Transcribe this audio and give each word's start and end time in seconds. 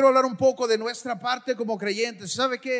Quiero 0.00 0.08
hablar 0.08 0.24
un 0.24 0.38
poco 0.38 0.66
de 0.66 0.78
nuestra 0.78 1.18
parte 1.18 1.54
como 1.54 1.76
creyentes. 1.76 2.32
¿Sabe 2.32 2.58
qué? 2.58 2.78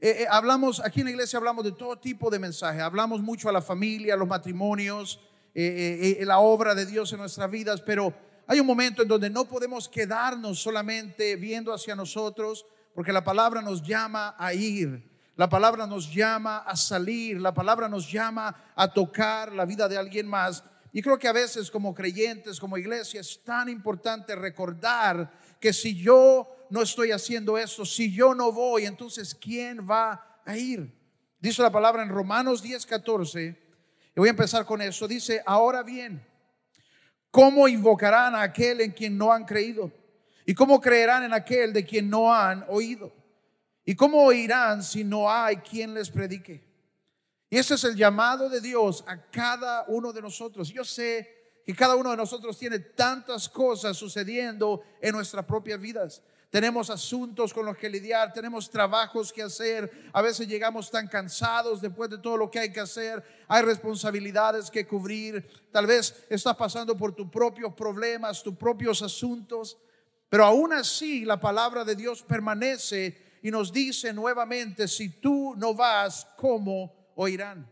Eh, 0.00 0.22
eh, 0.22 0.26
hablamos, 0.30 0.80
aquí 0.80 1.00
en 1.00 1.04
la 1.04 1.10
iglesia 1.10 1.36
hablamos 1.36 1.64
de 1.64 1.72
todo 1.72 1.98
tipo 1.98 2.30
de 2.30 2.38
mensajes. 2.38 2.80
Hablamos 2.80 3.20
mucho 3.20 3.50
a 3.50 3.52
la 3.52 3.60
familia, 3.60 4.14
a 4.14 4.16
los 4.16 4.26
matrimonios, 4.26 5.20
eh, 5.54 6.18
la 6.22 6.38
obra 6.38 6.74
de 6.74 6.86
Dios 6.86 7.12
en 7.12 7.18
nuestras 7.18 7.50
vidas, 7.50 7.82
pero 7.82 8.14
hay 8.46 8.58
un 8.58 8.66
momento 8.66 9.02
en 9.02 9.08
donde 9.08 9.28
no 9.28 9.44
podemos 9.44 9.86
quedarnos 9.86 10.62
solamente 10.62 11.36
viendo 11.36 11.74
hacia 11.74 11.94
nosotros, 11.94 12.64
porque 12.94 13.12
la 13.12 13.22
palabra 13.22 13.60
nos 13.60 13.82
llama 13.82 14.34
a 14.38 14.54
ir. 14.54 15.12
La 15.36 15.50
palabra 15.50 15.86
nos 15.86 16.10
llama 16.10 16.60
a 16.60 16.74
salir, 16.74 17.38
la 17.38 17.52
palabra 17.52 17.86
nos 17.86 18.10
llama 18.10 18.72
a 18.74 18.90
tocar 18.90 19.52
la 19.52 19.66
vida 19.66 19.90
de 19.90 19.98
alguien 19.98 20.26
más. 20.26 20.64
Y 20.92 21.00
creo 21.00 21.18
que 21.18 21.28
a 21.28 21.32
veces 21.32 21.70
como 21.70 21.94
creyentes, 21.94 22.60
como 22.60 22.76
iglesia, 22.76 23.20
es 23.20 23.42
tan 23.42 23.70
importante 23.70 24.36
recordar 24.36 25.32
que 25.58 25.72
si 25.72 25.96
yo 25.96 26.66
no 26.68 26.82
estoy 26.82 27.12
haciendo 27.12 27.56
eso, 27.56 27.86
si 27.86 28.12
yo 28.12 28.34
no 28.34 28.52
voy, 28.52 28.84
entonces 28.84 29.34
¿quién 29.34 29.88
va 29.88 30.40
a 30.44 30.56
ir? 30.56 30.92
Dice 31.40 31.62
la 31.62 31.72
palabra 31.72 32.02
en 32.02 32.10
Romanos 32.10 32.62
10, 32.62 32.84
14, 32.86 33.58
y 34.14 34.20
voy 34.20 34.28
a 34.28 34.30
empezar 34.30 34.66
con 34.66 34.82
eso. 34.82 35.08
Dice, 35.08 35.42
ahora 35.46 35.82
bien, 35.82 36.24
¿cómo 37.30 37.66
invocarán 37.66 38.34
a 38.34 38.42
aquel 38.42 38.82
en 38.82 38.92
quien 38.92 39.16
no 39.16 39.32
han 39.32 39.44
creído? 39.44 39.90
¿Y 40.44 40.54
cómo 40.54 40.80
creerán 40.80 41.22
en 41.22 41.32
aquel 41.32 41.72
de 41.72 41.84
quien 41.84 42.10
no 42.10 42.34
han 42.34 42.64
oído? 42.68 43.12
¿Y 43.84 43.94
cómo 43.94 44.22
oirán 44.22 44.82
si 44.82 45.04
no 45.04 45.30
hay 45.30 45.56
quien 45.56 45.94
les 45.94 46.10
predique? 46.10 46.71
Y 47.52 47.58
ese 47.58 47.74
es 47.74 47.84
el 47.84 47.96
llamado 47.96 48.48
de 48.48 48.62
Dios 48.62 49.04
a 49.06 49.26
cada 49.30 49.84
uno 49.88 50.10
de 50.10 50.22
nosotros. 50.22 50.70
Yo 50.70 50.86
sé 50.86 51.60
que 51.66 51.74
cada 51.74 51.96
uno 51.96 52.10
de 52.10 52.16
nosotros 52.16 52.58
tiene 52.58 52.78
tantas 52.78 53.46
cosas 53.46 53.94
sucediendo 53.94 54.80
en 55.02 55.14
nuestras 55.14 55.44
propias 55.44 55.78
vidas. 55.78 56.22
Tenemos 56.48 56.88
asuntos 56.88 57.52
con 57.52 57.66
los 57.66 57.76
que 57.76 57.90
lidiar, 57.90 58.32
tenemos 58.32 58.70
trabajos 58.70 59.30
que 59.30 59.42
hacer, 59.42 60.08
a 60.14 60.22
veces 60.22 60.48
llegamos 60.48 60.90
tan 60.90 61.06
cansados 61.08 61.82
después 61.82 62.08
de 62.08 62.16
todo 62.16 62.38
lo 62.38 62.50
que 62.50 62.58
hay 62.58 62.72
que 62.72 62.80
hacer, 62.80 63.22
hay 63.46 63.62
responsabilidades 63.62 64.70
que 64.70 64.86
cubrir, 64.86 65.46
tal 65.70 65.86
vez 65.86 66.24
estás 66.30 66.56
pasando 66.56 66.96
por 66.96 67.14
tus 67.14 67.28
propios 67.28 67.74
problemas, 67.74 68.42
tus 68.42 68.56
propios 68.56 69.02
asuntos, 69.02 69.76
pero 70.30 70.46
aún 70.46 70.72
así 70.72 71.26
la 71.26 71.38
palabra 71.38 71.84
de 71.84 71.96
Dios 71.96 72.22
permanece 72.22 73.38
y 73.42 73.50
nos 73.50 73.70
dice 73.70 74.14
nuevamente, 74.14 74.88
si 74.88 75.20
tú 75.20 75.54
no 75.54 75.74
vas, 75.74 76.26
¿cómo 76.38 77.01
oirán? 77.16 77.70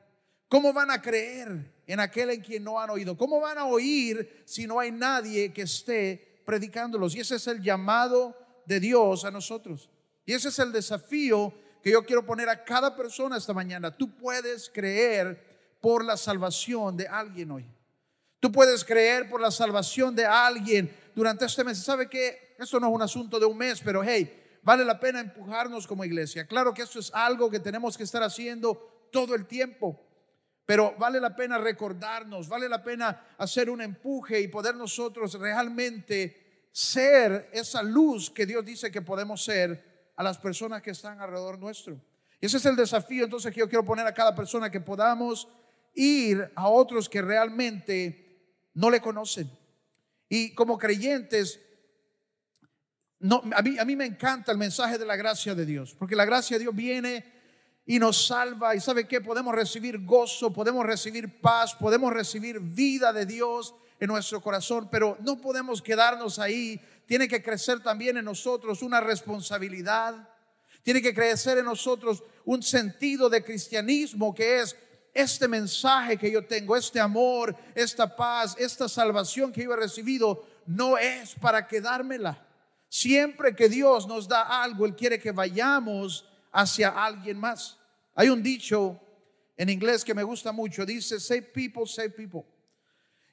¿Cómo 0.48 0.72
van 0.72 0.90
a 0.90 1.00
creer 1.00 1.72
en 1.86 2.00
aquel 2.00 2.30
en 2.30 2.40
quien 2.40 2.64
no 2.64 2.80
han 2.80 2.90
oído? 2.90 3.16
¿Cómo 3.16 3.40
van 3.40 3.58
a 3.58 3.66
oír 3.66 4.42
si 4.44 4.66
no 4.66 4.80
hay 4.80 4.90
nadie 4.90 5.52
que 5.52 5.62
esté 5.62 6.42
predicándolos? 6.44 7.14
Y 7.14 7.20
ese 7.20 7.36
es 7.36 7.46
el 7.46 7.62
llamado 7.62 8.36
de 8.66 8.80
Dios 8.80 9.24
a 9.24 9.30
nosotros. 9.30 9.88
Y 10.26 10.32
ese 10.32 10.48
es 10.48 10.58
el 10.58 10.72
desafío 10.72 11.54
que 11.82 11.92
yo 11.92 12.04
quiero 12.04 12.26
poner 12.26 12.48
a 12.48 12.64
cada 12.64 12.96
persona 12.96 13.36
esta 13.36 13.54
mañana. 13.54 13.96
Tú 13.96 14.16
puedes 14.16 14.68
creer 14.68 15.78
por 15.80 16.04
la 16.04 16.16
salvación 16.16 16.96
de 16.96 17.06
alguien 17.06 17.50
hoy. 17.52 17.66
Tú 18.40 18.50
puedes 18.50 18.84
creer 18.84 19.28
por 19.28 19.40
la 19.40 19.50
salvación 19.50 20.16
de 20.16 20.26
alguien 20.26 20.90
durante 21.14 21.44
este 21.44 21.62
mes. 21.62 21.78
¿Sabe 21.78 22.08
que 22.08 22.56
Esto 22.58 22.80
no 22.80 22.88
es 22.88 22.94
un 22.94 23.02
asunto 23.02 23.38
de 23.38 23.46
un 23.46 23.56
mes, 23.56 23.80
pero 23.80 24.02
hey, 24.02 24.58
vale 24.62 24.84
la 24.84 24.98
pena 24.98 25.20
empujarnos 25.20 25.86
como 25.86 26.04
iglesia. 26.04 26.46
Claro 26.46 26.74
que 26.74 26.82
esto 26.82 26.98
es 26.98 27.10
algo 27.14 27.50
que 27.50 27.60
tenemos 27.60 27.96
que 27.96 28.02
estar 28.02 28.22
haciendo 28.22 28.99
todo 29.10 29.34
el 29.34 29.46
tiempo. 29.46 30.00
Pero 30.66 30.94
vale 30.98 31.20
la 31.20 31.34
pena 31.34 31.58
recordarnos, 31.58 32.48
vale 32.48 32.68
la 32.68 32.82
pena 32.82 33.34
hacer 33.38 33.68
un 33.68 33.80
empuje 33.80 34.40
y 34.40 34.48
poder 34.48 34.76
nosotros 34.76 35.34
realmente 35.34 36.68
ser 36.70 37.50
esa 37.52 37.82
luz 37.82 38.30
que 38.30 38.46
Dios 38.46 38.64
dice 38.64 38.90
que 38.90 39.02
podemos 39.02 39.42
ser 39.42 40.12
a 40.16 40.22
las 40.22 40.38
personas 40.38 40.80
que 40.80 40.92
están 40.92 41.20
alrededor 41.20 41.58
nuestro. 41.58 42.00
Y 42.40 42.46
ese 42.46 42.58
es 42.58 42.66
el 42.66 42.76
desafío 42.76 43.24
entonces 43.24 43.52
que 43.52 43.60
yo 43.60 43.68
quiero 43.68 43.84
poner 43.84 44.06
a 44.06 44.14
cada 44.14 44.34
persona, 44.34 44.70
que 44.70 44.80
podamos 44.80 45.48
ir 45.94 46.52
a 46.54 46.68
otros 46.68 47.08
que 47.08 47.20
realmente 47.20 48.54
no 48.74 48.90
le 48.90 49.00
conocen. 49.00 49.50
Y 50.28 50.54
como 50.54 50.78
creyentes, 50.78 51.60
no, 53.18 53.42
a, 53.54 53.62
mí, 53.62 53.78
a 53.78 53.84
mí 53.84 53.96
me 53.96 54.06
encanta 54.06 54.52
el 54.52 54.58
mensaje 54.58 54.98
de 54.98 55.04
la 55.04 55.16
gracia 55.16 55.54
de 55.54 55.66
Dios, 55.66 55.94
porque 55.98 56.14
la 56.14 56.24
gracia 56.24 56.56
de 56.56 56.64
Dios 56.64 56.76
viene 56.76 57.39
y 57.86 57.98
nos 57.98 58.26
salva. 58.26 58.74
Y 58.74 58.80
sabe 58.80 59.06
que 59.06 59.20
podemos 59.20 59.54
recibir 59.54 60.04
gozo, 60.04 60.52
podemos 60.52 60.84
recibir 60.84 61.40
paz, 61.40 61.74
podemos 61.74 62.12
recibir 62.12 62.60
vida 62.60 63.12
de 63.12 63.26
Dios 63.26 63.74
en 63.98 64.08
nuestro 64.08 64.40
corazón, 64.40 64.88
pero 64.90 65.16
no 65.20 65.40
podemos 65.40 65.82
quedarnos 65.82 66.38
ahí. 66.38 66.80
Tiene 67.06 67.28
que 67.28 67.42
crecer 67.42 67.82
también 67.82 68.16
en 68.16 68.24
nosotros 68.24 68.82
una 68.82 69.00
responsabilidad. 69.00 70.28
Tiene 70.82 71.02
que 71.02 71.14
crecer 71.14 71.58
en 71.58 71.66
nosotros 71.66 72.22
un 72.44 72.62
sentido 72.62 73.28
de 73.28 73.44
cristianismo 73.44 74.34
que 74.34 74.60
es 74.60 74.76
este 75.12 75.48
mensaje 75.48 76.16
que 76.16 76.30
yo 76.30 76.46
tengo, 76.46 76.76
este 76.76 77.00
amor, 77.00 77.54
esta 77.74 78.14
paz, 78.14 78.56
esta 78.58 78.88
salvación 78.88 79.52
que 79.52 79.64
yo 79.64 79.72
he 79.72 79.76
recibido, 79.76 80.46
no 80.66 80.96
es 80.96 81.34
para 81.34 81.66
quedármela. 81.66 82.46
Siempre 82.88 83.54
que 83.54 83.68
Dios 83.68 84.06
nos 84.06 84.28
da 84.28 84.62
algo, 84.62 84.86
Él 84.86 84.94
quiere 84.94 85.18
que 85.18 85.32
vayamos 85.32 86.24
hacia 86.52 86.88
alguien 86.88 87.38
más. 87.38 87.78
Hay 88.14 88.28
un 88.28 88.42
dicho 88.42 89.00
en 89.56 89.68
inglés 89.68 90.04
que 90.04 90.14
me 90.14 90.22
gusta 90.22 90.52
mucho, 90.52 90.86
dice, 90.86 91.20
save 91.20 91.42
people, 91.42 91.86
save 91.86 92.10
people. 92.10 92.42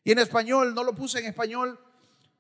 Y 0.04 0.12
en 0.12 0.20
español, 0.20 0.74
no 0.74 0.84
lo 0.84 0.94
puse 0.94 1.20
en 1.20 1.26
español 1.26 1.80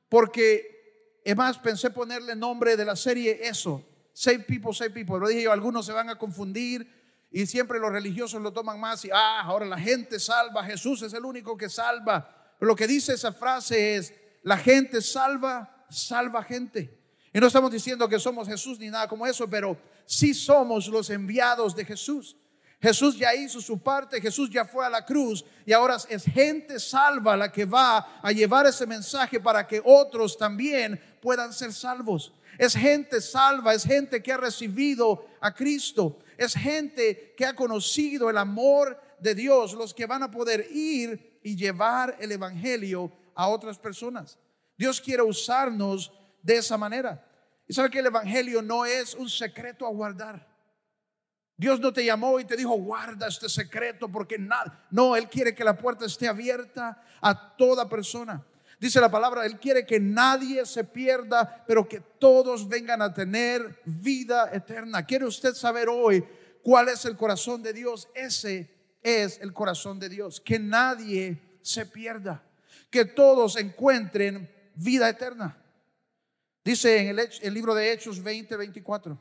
porque, 0.09 1.19
es 1.23 1.35
más, 1.35 1.57
pensé 1.57 1.89
ponerle 1.89 2.35
nombre 2.35 2.77
de 2.77 2.85
la 2.85 2.95
serie 2.95 3.39
eso, 3.41 3.83
save 4.13 4.39
people, 4.39 4.73
save 4.73 4.91
people. 4.91 5.19
Lo 5.19 5.27
dije 5.27 5.43
yo, 5.43 5.51
algunos 5.51 5.85
se 5.85 5.93
van 5.93 6.09
a 6.09 6.17
confundir 6.17 6.87
y 7.31 7.45
siempre 7.45 7.79
los 7.79 7.91
religiosos 7.91 8.41
lo 8.41 8.51
toman 8.51 8.79
más 8.79 9.03
y, 9.05 9.09
ah, 9.13 9.41
ahora 9.41 9.65
la 9.65 9.79
gente 9.79 10.19
salva, 10.19 10.63
Jesús 10.63 11.01
es 11.01 11.13
el 11.13 11.25
único 11.25 11.57
que 11.57 11.69
salva. 11.69 12.55
Lo 12.59 12.75
que 12.75 12.87
dice 12.87 13.13
esa 13.13 13.31
frase 13.31 13.95
es, 13.95 14.13
la 14.43 14.57
gente 14.57 15.01
salva, 15.01 15.85
salva 15.89 16.43
gente. 16.43 16.97
Y 17.33 17.39
no 17.39 17.47
estamos 17.47 17.71
diciendo 17.71 18.07
que 18.07 18.19
somos 18.19 18.47
Jesús 18.47 18.79
ni 18.79 18.89
nada 18.89 19.07
como 19.07 19.27
eso, 19.27 19.49
pero 19.49 19.77
sí 20.07 20.33
somos 20.33 20.87
los 20.87 21.11
enviados 21.11 21.75
de 21.75 21.85
Jesús. 21.85 22.35
Jesús 22.79 23.17
ya 23.17 23.33
hizo 23.33 23.59
su 23.59 23.79
parte, 23.79 24.21
Jesús 24.21 24.49
ya 24.51 24.63
fue 24.63 24.85
a 24.85 24.89
la 24.89 25.03
cruz 25.03 25.43
y 25.65 25.73
ahora 25.73 25.97
es 26.09 26.23
gente 26.23 26.79
salva 26.79 27.35
la 27.35 27.51
que 27.51 27.65
va 27.65 28.19
a 28.21 28.31
llevar 28.31 28.67
ese 28.67 28.85
mensaje 28.85 29.39
para 29.39 29.65
que 29.65 29.81
otros 29.83 30.37
también 30.37 30.99
puedan 31.21 31.51
ser 31.53 31.73
salvos. 31.73 32.33
Es 32.57 32.75
gente 32.75 33.19
salva, 33.19 33.73
es 33.73 33.83
gente 33.83 34.21
que 34.21 34.31
ha 34.31 34.37
recibido 34.37 35.25
a 35.41 35.53
Cristo, 35.53 36.19
es 36.37 36.53
gente 36.53 37.33
que 37.35 37.45
ha 37.45 37.55
conocido 37.55 38.29
el 38.29 38.37
amor 38.37 38.99
de 39.19 39.33
Dios, 39.33 39.73
los 39.73 39.93
que 39.93 40.05
van 40.05 40.23
a 40.23 40.31
poder 40.31 40.67
ir 40.71 41.39
y 41.43 41.55
llevar 41.55 42.15
el 42.19 42.31
Evangelio 42.31 43.11
a 43.33 43.47
otras 43.47 43.77
personas. 43.79 44.37
Dios 44.77 45.01
quiere 45.01 45.23
usarnos 45.23 46.11
de 46.43 46.57
esa 46.57 46.77
manera. 46.77 47.26
Y 47.67 47.73
sabe 47.73 47.89
que 47.89 47.99
el 47.99 48.05
Evangelio 48.05 48.61
no 48.61 48.85
es 48.85 49.13
un 49.13 49.29
secreto 49.29 49.85
a 49.85 49.89
guardar. 49.89 50.47
Dios 51.57 51.79
no 51.79 51.91
te 51.91 52.05
llamó 52.05 52.39
y 52.39 52.45
te 52.45 52.55
dijo, 52.55 52.75
guarda 52.75 53.27
este 53.27 53.49
secreto 53.49 54.07
porque 54.09 54.37
nada. 54.37 54.85
No, 54.91 55.15
Él 55.15 55.27
quiere 55.27 55.55
que 55.55 55.63
la 55.63 55.77
puerta 55.77 56.05
esté 56.05 56.27
abierta 56.27 57.01
a 57.19 57.55
toda 57.57 57.89
persona. 57.89 58.45
Dice 58.79 59.01
la 59.01 59.09
palabra, 59.09 59.43
Él 59.45 59.59
quiere 59.59 59.85
que 59.85 59.99
nadie 59.99 60.65
se 60.67 60.83
pierda, 60.83 61.63
pero 61.65 61.89
que 61.89 61.99
todos 61.99 62.69
vengan 62.69 63.01
a 63.01 63.11
tener 63.11 63.81
vida 63.85 64.51
eterna. 64.53 65.03
¿Quiere 65.03 65.25
usted 65.25 65.55
saber 65.55 65.89
hoy 65.89 66.23
cuál 66.61 66.89
es 66.89 67.03
el 67.05 67.17
corazón 67.17 67.63
de 67.63 67.73
Dios? 67.73 68.07
Ese 68.13 68.71
es 69.01 69.39
el 69.41 69.51
corazón 69.51 69.99
de 69.99 70.09
Dios. 70.09 70.39
Que 70.39 70.59
nadie 70.59 71.41
se 71.63 71.87
pierda, 71.87 72.43
que 72.91 73.03
todos 73.03 73.57
encuentren 73.57 74.47
vida 74.75 75.09
eterna. 75.09 75.57
Dice 76.67 76.97
en 76.97 77.17
el, 77.17 77.53
libro 77.53 77.73
de 77.73 77.93
Hechos 77.93 78.21
20, 78.21 78.57
24. 78.57 79.17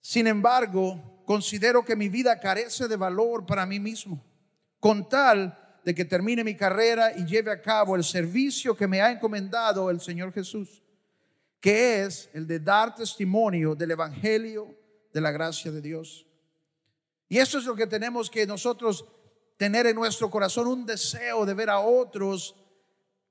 Sin 0.00 0.28
embargo, 0.28 1.24
considero 1.26 1.84
que 1.84 1.96
mi 1.96 2.08
vida 2.08 2.38
carece 2.38 2.86
de 2.86 2.94
valor 2.94 3.44
para 3.44 3.66
mí 3.66 3.80
mismo, 3.80 4.24
con 4.78 5.08
tal 5.08 5.80
de 5.84 5.92
que 5.92 6.04
termine 6.04 6.44
mi 6.44 6.54
carrera 6.54 7.18
y 7.18 7.26
lleve 7.26 7.50
a 7.50 7.60
cabo 7.60 7.96
el 7.96 8.04
servicio 8.04 8.76
que 8.76 8.86
me 8.86 9.00
ha 9.00 9.10
encomendado 9.10 9.90
el 9.90 10.00
Señor 10.00 10.32
Jesús, 10.32 10.84
que 11.58 12.04
es 12.04 12.30
el 12.32 12.46
de 12.46 12.60
dar 12.60 12.94
testimonio 12.94 13.74
del 13.74 13.90
Evangelio 13.90 14.72
de 15.12 15.20
la 15.20 15.32
gracia 15.32 15.72
de 15.72 15.82
Dios. 15.82 16.28
Y 17.28 17.38
eso 17.38 17.58
es 17.58 17.64
lo 17.64 17.74
que 17.74 17.88
tenemos 17.88 18.30
que 18.30 18.46
nosotros 18.46 19.04
tener 19.56 19.84
en 19.86 19.96
nuestro 19.96 20.30
corazón, 20.30 20.68
un 20.68 20.86
deseo 20.86 21.44
de 21.44 21.54
ver 21.54 21.70
a 21.70 21.80
otros 21.80 22.54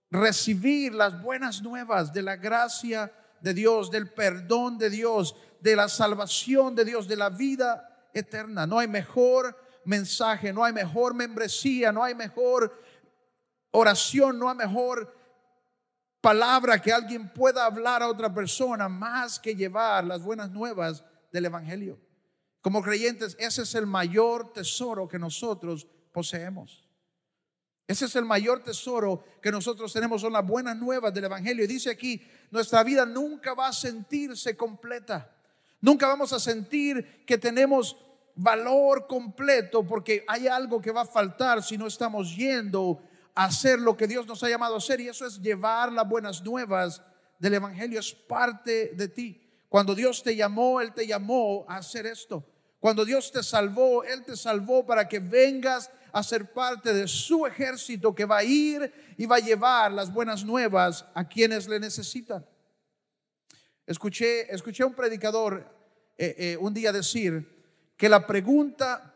recibir 0.09 0.93
las 0.93 1.21
buenas 1.21 1.61
nuevas 1.61 2.13
de 2.13 2.21
la 2.21 2.35
gracia 2.35 3.11
de 3.41 3.53
Dios, 3.53 3.91
del 3.91 4.11
perdón 4.11 4.77
de 4.77 4.89
Dios, 4.89 5.35
de 5.59 5.75
la 5.75 5.89
salvación 5.89 6.75
de 6.75 6.85
Dios, 6.85 7.07
de 7.07 7.15
la 7.15 7.29
vida 7.29 8.09
eterna. 8.13 8.65
No 8.65 8.79
hay 8.79 8.87
mejor 8.87 9.57
mensaje, 9.85 10.51
no 10.51 10.63
hay 10.63 10.73
mejor 10.73 11.13
membresía, 11.13 11.91
no 11.91 12.03
hay 12.03 12.15
mejor 12.15 12.81
oración, 13.71 14.39
no 14.39 14.49
hay 14.49 14.55
mejor 14.55 15.13
palabra 16.21 16.81
que 16.81 16.91
alguien 16.91 17.31
pueda 17.31 17.65
hablar 17.65 18.01
a 18.01 18.07
otra 18.07 18.33
persona 18.33 18.89
más 18.89 19.39
que 19.39 19.55
llevar 19.55 20.03
las 20.03 20.21
buenas 20.21 20.51
nuevas 20.51 21.03
del 21.31 21.45
Evangelio. 21.45 21.99
Como 22.61 22.81
creyentes, 22.81 23.35
ese 23.39 23.61
es 23.61 23.75
el 23.75 23.85
mayor 23.85 24.51
tesoro 24.51 25.07
que 25.07 25.19
nosotros 25.19 25.87
poseemos. 26.11 26.86
Ese 27.87 28.05
es 28.05 28.15
el 28.17 28.25
mayor 28.25 28.63
tesoro 28.63 29.23
que 29.41 29.49
nosotros 29.49 29.93
tenemos, 29.93 30.19
son 30.19 30.33
las 30.33 30.45
buenas 30.45 30.75
nuevas 30.75 31.13
del 31.13 31.23
Evangelio. 31.23 31.63
Y 31.63 31.67
dice 31.67 31.89
aquí, 31.89 32.21
nuestra 32.51 32.83
vida 32.83 33.05
nunca 33.05 33.53
va 33.53 33.69
a 33.69 33.73
sentirse 33.73 34.57
completa. 34.57 35.33
Nunca 35.79 36.07
vamos 36.07 36.33
a 36.33 36.39
sentir 36.39 37.23
que 37.25 37.37
tenemos 37.37 37.95
valor 38.35 39.07
completo 39.07 39.85
porque 39.87 40.25
hay 40.27 40.47
algo 40.47 40.81
que 40.81 40.91
va 40.91 41.01
a 41.01 41.05
faltar 41.05 41.63
si 41.63 41.77
no 41.77 41.87
estamos 41.87 42.35
yendo 42.35 43.01
a 43.33 43.45
hacer 43.45 43.79
lo 43.79 43.95
que 43.95 44.07
Dios 44.07 44.27
nos 44.27 44.43
ha 44.43 44.49
llamado 44.49 44.75
a 44.75 44.79
hacer. 44.79 44.99
Y 44.99 45.07
eso 45.07 45.25
es 45.25 45.41
llevar 45.41 45.93
las 45.93 46.07
buenas 46.07 46.43
nuevas 46.43 47.01
del 47.39 47.53
Evangelio. 47.53 48.01
Es 48.01 48.13
parte 48.13 48.91
de 48.95 49.07
ti. 49.07 49.41
Cuando 49.69 49.95
Dios 49.95 50.23
te 50.23 50.35
llamó, 50.35 50.81
Él 50.81 50.93
te 50.93 51.07
llamó 51.07 51.65
a 51.69 51.77
hacer 51.77 52.05
esto. 52.05 52.45
Cuando 52.79 53.05
Dios 53.05 53.31
te 53.31 53.43
salvó, 53.43 54.03
Él 54.03 54.25
te 54.25 54.35
salvó 54.35 54.85
para 54.85 55.07
que 55.07 55.19
vengas 55.19 55.89
a 56.19 56.23
ser 56.23 56.51
parte 56.51 56.93
de 56.93 57.07
su 57.07 57.45
ejército 57.45 58.13
que 58.13 58.25
va 58.25 58.37
a 58.37 58.43
ir 58.43 58.91
y 59.17 59.25
va 59.25 59.37
a 59.37 59.39
llevar 59.39 59.91
las 59.91 60.13
buenas 60.13 60.43
nuevas 60.43 61.05
a 61.13 61.27
quienes 61.27 61.67
le 61.67 61.79
necesitan. 61.79 62.45
Escuché, 63.85 64.53
escuché 64.53 64.83
a 64.83 64.87
un 64.87 64.93
predicador 64.93 65.65
eh, 66.17 66.35
eh, 66.37 66.57
un 66.59 66.73
día 66.73 66.91
decir 66.91 67.55
que 67.95 68.09
la 68.09 68.25
pregunta, 68.27 69.13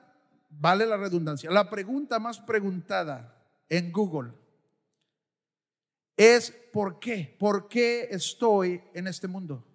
vale 0.49 0.85
la 0.85 0.97
redundancia, 0.97 1.51
la 1.51 1.69
pregunta 1.69 2.19
más 2.19 2.39
preguntada 2.39 3.35
en 3.69 3.91
Google 3.91 4.31
es 6.17 6.51
¿por 6.71 6.99
qué? 6.99 7.35
¿Por 7.39 7.67
qué 7.67 8.07
estoy 8.11 8.81
en 8.93 9.07
este 9.07 9.27
mundo? 9.27 9.65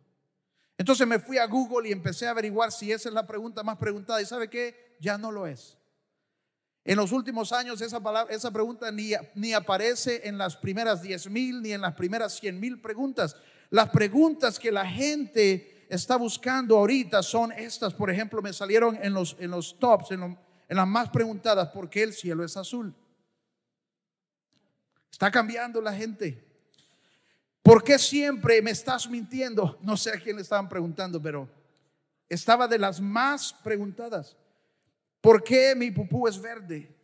Entonces 0.78 1.06
me 1.06 1.18
fui 1.18 1.38
a 1.38 1.46
Google 1.46 1.88
y 1.88 1.92
empecé 1.92 2.26
a 2.26 2.30
averiguar 2.30 2.70
si 2.70 2.92
esa 2.92 3.08
es 3.08 3.14
la 3.14 3.26
pregunta 3.26 3.62
más 3.62 3.78
preguntada. 3.78 4.20
¿Y 4.20 4.26
sabe 4.26 4.48
qué? 4.48 4.96
Ya 5.00 5.18
no 5.18 5.32
lo 5.32 5.46
es. 5.46 5.75
En 6.88 6.96
los 6.96 7.10
últimos 7.10 7.52
años 7.52 7.80
esa, 7.80 7.98
palabra, 8.00 8.32
esa 8.32 8.52
pregunta 8.52 8.92
ni, 8.92 9.10
ni 9.34 9.52
aparece 9.52 10.20
en 10.22 10.38
las 10.38 10.56
primeras 10.56 11.02
10 11.02 11.28
mil 11.30 11.60
ni 11.60 11.72
en 11.72 11.80
las 11.80 11.94
primeras 11.94 12.38
100 12.38 12.60
mil 12.60 12.80
preguntas. 12.80 13.34
Las 13.70 13.90
preguntas 13.90 14.56
que 14.56 14.70
la 14.70 14.86
gente 14.86 15.84
está 15.90 16.14
buscando 16.14 16.78
ahorita 16.78 17.24
son 17.24 17.50
estas. 17.50 17.92
Por 17.92 18.08
ejemplo, 18.08 18.40
me 18.40 18.52
salieron 18.52 18.96
en 19.02 19.14
los, 19.14 19.36
en 19.40 19.50
los 19.50 19.76
tops, 19.80 20.12
en, 20.12 20.38
en 20.68 20.76
las 20.76 20.86
más 20.86 21.10
preguntadas, 21.10 21.70
¿por 21.70 21.90
qué 21.90 22.04
el 22.04 22.12
cielo 22.12 22.44
es 22.44 22.56
azul? 22.56 22.94
Está 25.10 25.28
cambiando 25.28 25.80
la 25.80 25.92
gente. 25.92 26.44
¿Por 27.62 27.82
qué 27.82 27.98
siempre 27.98 28.62
me 28.62 28.70
estás 28.70 29.10
mintiendo? 29.10 29.76
No 29.82 29.96
sé 29.96 30.10
a 30.10 30.20
quién 30.20 30.36
le 30.36 30.42
estaban 30.42 30.68
preguntando, 30.68 31.20
pero 31.20 31.48
estaba 32.28 32.68
de 32.68 32.78
las 32.78 33.00
más 33.00 33.52
preguntadas. 33.52 34.36
¿Por 35.20 35.42
qué 35.42 35.74
mi 35.74 35.90
pupú 35.90 36.28
es 36.28 36.40
verde? 36.40 36.94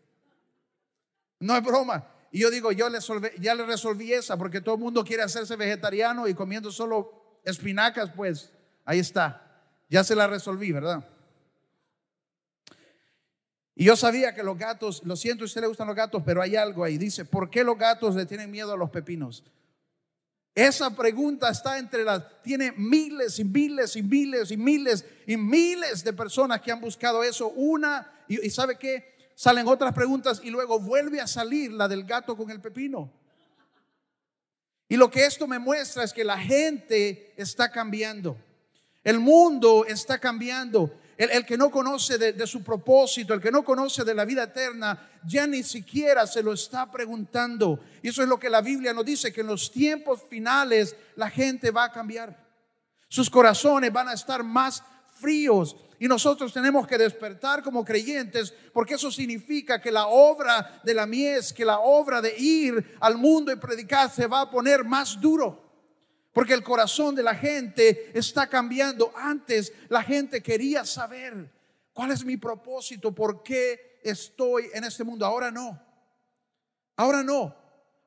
No 1.41 1.57
es 1.57 1.63
broma. 1.63 2.07
Y 2.31 2.41
yo 2.41 2.51
digo, 2.51 2.73
yo 2.73 2.89
le 2.89 2.99
ya 3.39 3.55
le 3.55 3.67
resolví 3.67 4.13
esa, 4.13 4.37
porque 4.39 4.61
todo 4.61 4.77
el 4.77 4.81
mundo 4.81 5.05
quiere 5.05 5.23
hacerse 5.23 5.57
vegetariano 5.57 6.27
y 6.29 6.35
comiendo 6.35 6.71
solo 6.71 7.41
espinacas, 7.45 8.11
pues 8.15 8.53
ahí 8.85 8.99
está. 8.99 9.63
Ya 9.91 10.03
se 10.03 10.15
la 10.15 10.27
resolví, 10.27 10.73
¿verdad? 10.73 11.07
Y 13.75 13.85
yo 13.85 13.97
sabía 13.97 14.35
que 14.35 14.43
los 14.43 14.57
gatos, 14.57 15.03
lo 15.05 15.17
siento, 15.17 15.45
a 15.45 15.47
usted 15.47 15.61
le 15.61 15.67
gustan 15.67 15.87
los 15.87 15.97
gatos, 15.97 16.23
pero 16.25 16.41
hay 16.41 16.57
algo 16.57 16.85
ahí. 16.85 16.99
Dice, 16.99 17.25
¿por 17.25 17.51
qué 17.51 17.65
los 17.65 17.77
gatos 17.77 18.15
le 18.15 18.27
tienen 18.27 18.51
miedo 18.51 18.73
a 18.73 18.77
los 18.77 18.91
pepinos? 18.91 19.45
Esa 20.55 20.95
pregunta 20.95 21.49
está 21.49 21.79
entre 21.79 22.05
las, 22.05 22.23
tiene 22.43 22.73
miles 22.73 23.39
y 23.39 23.45
miles 23.45 23.97
y 23.97 24.03
miles 24.03 24.51
y 24.51 24.57
miles 24.59 25.05
y 25.27 25.37
miles 25.37 26.05
de 26.05 26.13
personas 26.13 26.61
que 26.61 26.71
han 26.71 26.81
buscado 26.81 27.23
eso. 27.23 27.49
Una, 27.49 28.13
y, 28.29 28.51
sabe 28.51 28.77
que 28.77 29.33
salen 29.35 29.67
otras 29.67 29.95
preguntas 29.95 30.43
y 30.45 30.51
luego 30.51 30.79
vuelve 30.79 31.21
a 31.21 31.27
salir 31.27 31.73
la 31.73 31.89
del 31.89 32.05
gato 32.05 32.37
con 32.37 32.51
el 32.51 32.61
pepino. 32.61 33.11
Y 34.89 34.97
lo 34.97 35.11
que 35.11 35.25
esto 35.25 35.47
me 35.47 35.59
muestra 35.59 36.05
es 36.05 36.13
que 36.13 36.23
la 36.23 36.39
gente 36.39 37.33
está 37.39 37.73
cambiando. 37.73 38.37
El 39.03 39.21
mundo 39.21 39.87
está 39.87 40.19
cambiando. 40.19 40.95
El, 41.31 41.47
que 41.47 41.57
no 41.57 41.71
conoce 41.71 42.19
de, 42.19 42.47
su 42.49 42.65
propósito, 42.65 43.33
el 43.33 43.41
que 43.41 43.53
no 43.53 43.63
conoce 43.63 44.03
de 44.03 44.13
la 44.13 44.25
vida 44.25 44.43
eterna, 44.43 45.09
ya 45.25 45.47
ni 45.47 45.63
siquiera 45.63 46.27
se 46.27 46.43
lo 46.43 46.53
está 46.53 46.91
preguntando. 46.91 47.79
Y 48.03 48.09
eso 48.09 48.23
es 48.23 48.29
lo 48.29 48.41
que 48.41 48.51
la 48.51 48.61
Biblia 48.61 48.93
nos 48.93 49.05
dice, 49.05 49.33
que 49.33 49.43
en 49.43 49.47
los 49.47 49.71
tiempos 49.71 50.23
finales 50.29 50.97
la 51.15 51.31
gente 51.31 51.71
va 51.71 51.85
a 51.85 51.93
cambiar. 51.93 52.45
Sus 53.09 53.31
corazones 53.31 53.93
van 53.93 54.09
a 54.09 54.15
estar 54.15 54.43
más 54.43 54.83
fríos. 55.21 55.77
Y 56.01 56.09
nosotros 56.09 56.53
tenemos 56.53 56.89
que 56.89 56.99
despertar 56.99 57.63
como 57.63 57.85
creyentes, 57.85 58.53
porque 58.73 58.95
eso 58.95 59.13
significa 59.13 59.81
que 59.81 59.93
la 59.93 60.09
obra 60.09 60.81
de 60.83 60.95
la 60.95 61.07
mies, 61.07 61.53
que 61.53 61.65
la 61.65 61.79
obra 61.79 62.21
de 62.21 62.37
ir 62.37 62.97
al 62.99 63.17
mundo 63.17 63.53
y 63.53 63.57
predicar 63.57 64.11
se 64.11 64.27
va 64.27 64.41
a 64.41 64.51
poner 64.51 64.83
más 64.83 65.21
duro. 65.21 65.62
Porque 66.33 66.55
el 66.55 66.63
corazón 66.63 67.15
de 67.15 67.23
la 67.23 67.35
gente 67.35 68.11
está 68.19 68.47
cambiando. 68.49 69.13
Antes 69.15 69.73
la 69.89 70.03
gente 70.03 70.43
quería 70.43 70.85
saber 70.85 71.51
cuál 71.93 72.11
es 72.11 72.25
mi 72.25 72.37
propósito, 72.37 73.13
por 73.13 73.43
qué 73.43 74.01
estoy 74.03 74.71
en 74.73 74.85
este 74.85 75.05
mundo. 75.05 75.27
Ahora 75.27 75.51
no. 75.51 75.81
Ahora 76.97 77.23
no. 77.23 77.55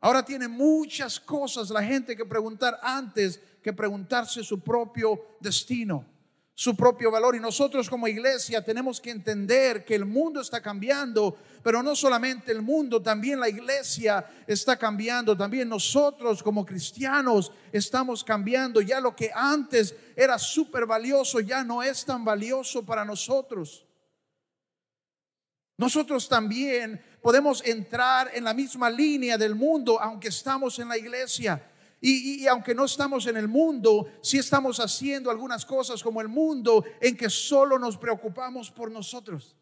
Ahora 0.02 0.24
tiene 0.24 0.48
muchas 0.48 1.20
cosas 1.20 1.70
la 1.70 1.84
gente 1.84 2.16
que 2.16 2.26
preguntar 2.26 2.80
antes 2.82 3.40
que 3.62 3.74
preguntarse 3.74 4.44
su 4.44 4.60
propio 4.60 5.38
destino 5.40 6.15
su 6.58 6.74
propio 6.76 7.12
valor. 7.12 7.36
Y 7.36 7.40
nosotros 7.40 7.90
como 7.90 8.08
iglesia 8.08 8.64
tenemos 8.64 9.02
que 9.02 9.12
entender 9.12 9.84
que 9.84 9.94
el 9.94 10.06
mundo 10.06 10.40
está 10.40 10.62
cambiando, 10.62 11.38
pero 11.62 11.84
no 11.84 11.96
solamente 11.96 12.52
el 12.52 12.62
mundo, 12.62 13.02
también 13.02 13.40
la 13.40 13.50
iglesia 13.50 14.26
está 14.48 14.78
cambiando, 14.78 15.36
también 15.36 15.68
nosotros 15.68 16.42
como 16.42 16.66
cristianos 16.66 17.52
estamos 17.74 18.24
cambiando. 18.24 18.80
Ya 18.80 19.02
lo 19.02 19.14
que 19.16 19.30
antes 19.36 19.94
era 20.16 20.40
súper 20.40 20.86
valioso 20.86 21.42
ya 21.42 21.64
no 21.64 21.84
es 21.84 22.06
tan 22.06 22.24
valioso 22.24 22.84
para 22.86 23.04
nosotros. 23.04 23.86
Nosotros 25.78 26.30
también 26.30 27.02
podemos 27.22 27.62
entrar 27.66 28.32
en 28.34 28.46
la 28.46 28.54
misma 28.54 28.90
línea 28.90 29.38
del 29.38 29.56
mundo 29.56 30.02
aunque 30.02 30.30
estamos 30.30 30.80
en 30.80 30.88
la 30.88 30.98
iglesia. 30.98 31.62
Y, 32.08 32.46
aunque 32.46 32.76
no 32.76 32.86
estamos 32.86 33.26
en 33.26 33.36
el 33.36 33.48
mundo, 33.48 34.06
sí 34.22 34.38
estamos 34.38 34.80
haciendo 34.80 35.32
algunas 35.32 35.66
cosas 35.66 36.04
como 36.04 36.22
el 36.22 36.28
mundo 36.28 36.86
en 37.02 37.18
que 37.18 37.32
solo 37.32 37.80
nos 37.80 37.98
preocupamos 37.98 38.70
por 38.70 38.92
nosotros. 38.92 39.56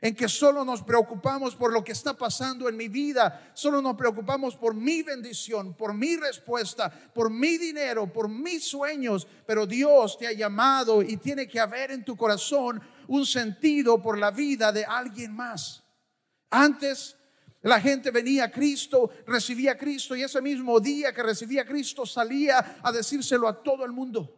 En 0.00 0.16
que 0.16 0.26
solo 0.26 0.64
nos 0.64 0.82
preocupamos 0.82 1.54
por 1.54 1.70
lo 1.70 1.84
que 1.84 1.92
está 1.92 2.14
pasando 2.16 2.66
en 2.66 2.78
mi 2.78 2.88
vida, 2.88 3.52
solo 3.52 3.82
nos 3.82 3.94
preocupamos 3.94 4.56
por 4.56 4.74
mi 4.74 5.02
bendición, 5.02 5.74
por 5.74 5.92
mi 5.92 6.16
respuesta, 6.16 6.90
por 7.12 7.28
mi 7.28 7.58
dinero, 7.58 8.10
por 8.10 8.26
mis 8.26 8.64
sueños, 8.64 9.28
pero 9.46 9.66
Dios 9.66 10.16
te 10.16 10.26
ha 10.26 10.32
llamado 10.32 11.02
y 11.02 11.18
tiene 11.18 11.46
que 11.46 11.60
haber 11.60 11.90
en 11.90 12.06
tu 12.06 12.16
corazón 12.16 12.80
un 13.06 13.26
sentido 13.26 14.00
por 14.00 14.16
la 14.16 14.30
vida 14.30 14.72
de 14.72 14.86
alguien 14.86 15.36
más. 15.36 15.84
Antes 16.48 17.16
la 17.62 17.80
gente 17.80 18.10
venía 18.10 18.44
a 18.44 18.50
Cristo, 18.50 19.10
recibía 19.26 19.72
a 19.72 19.78
Cristo 19.78 20.16
y 20.16 20.22
ese 20.22 20.42
mismo 20.42 20.80
día 20.80 21.12
que 21.12 21.22
recibía 21.22 21.62
a 21.62 21.66
Cristo 21.66 22.04
salía 22.04 22.80
a 22.82 22.90
decírselo 22.90 23.46
a 23.46 23.62
todo 23.62 23.84
el 23.84 23.92
mundo. 23.92 24.36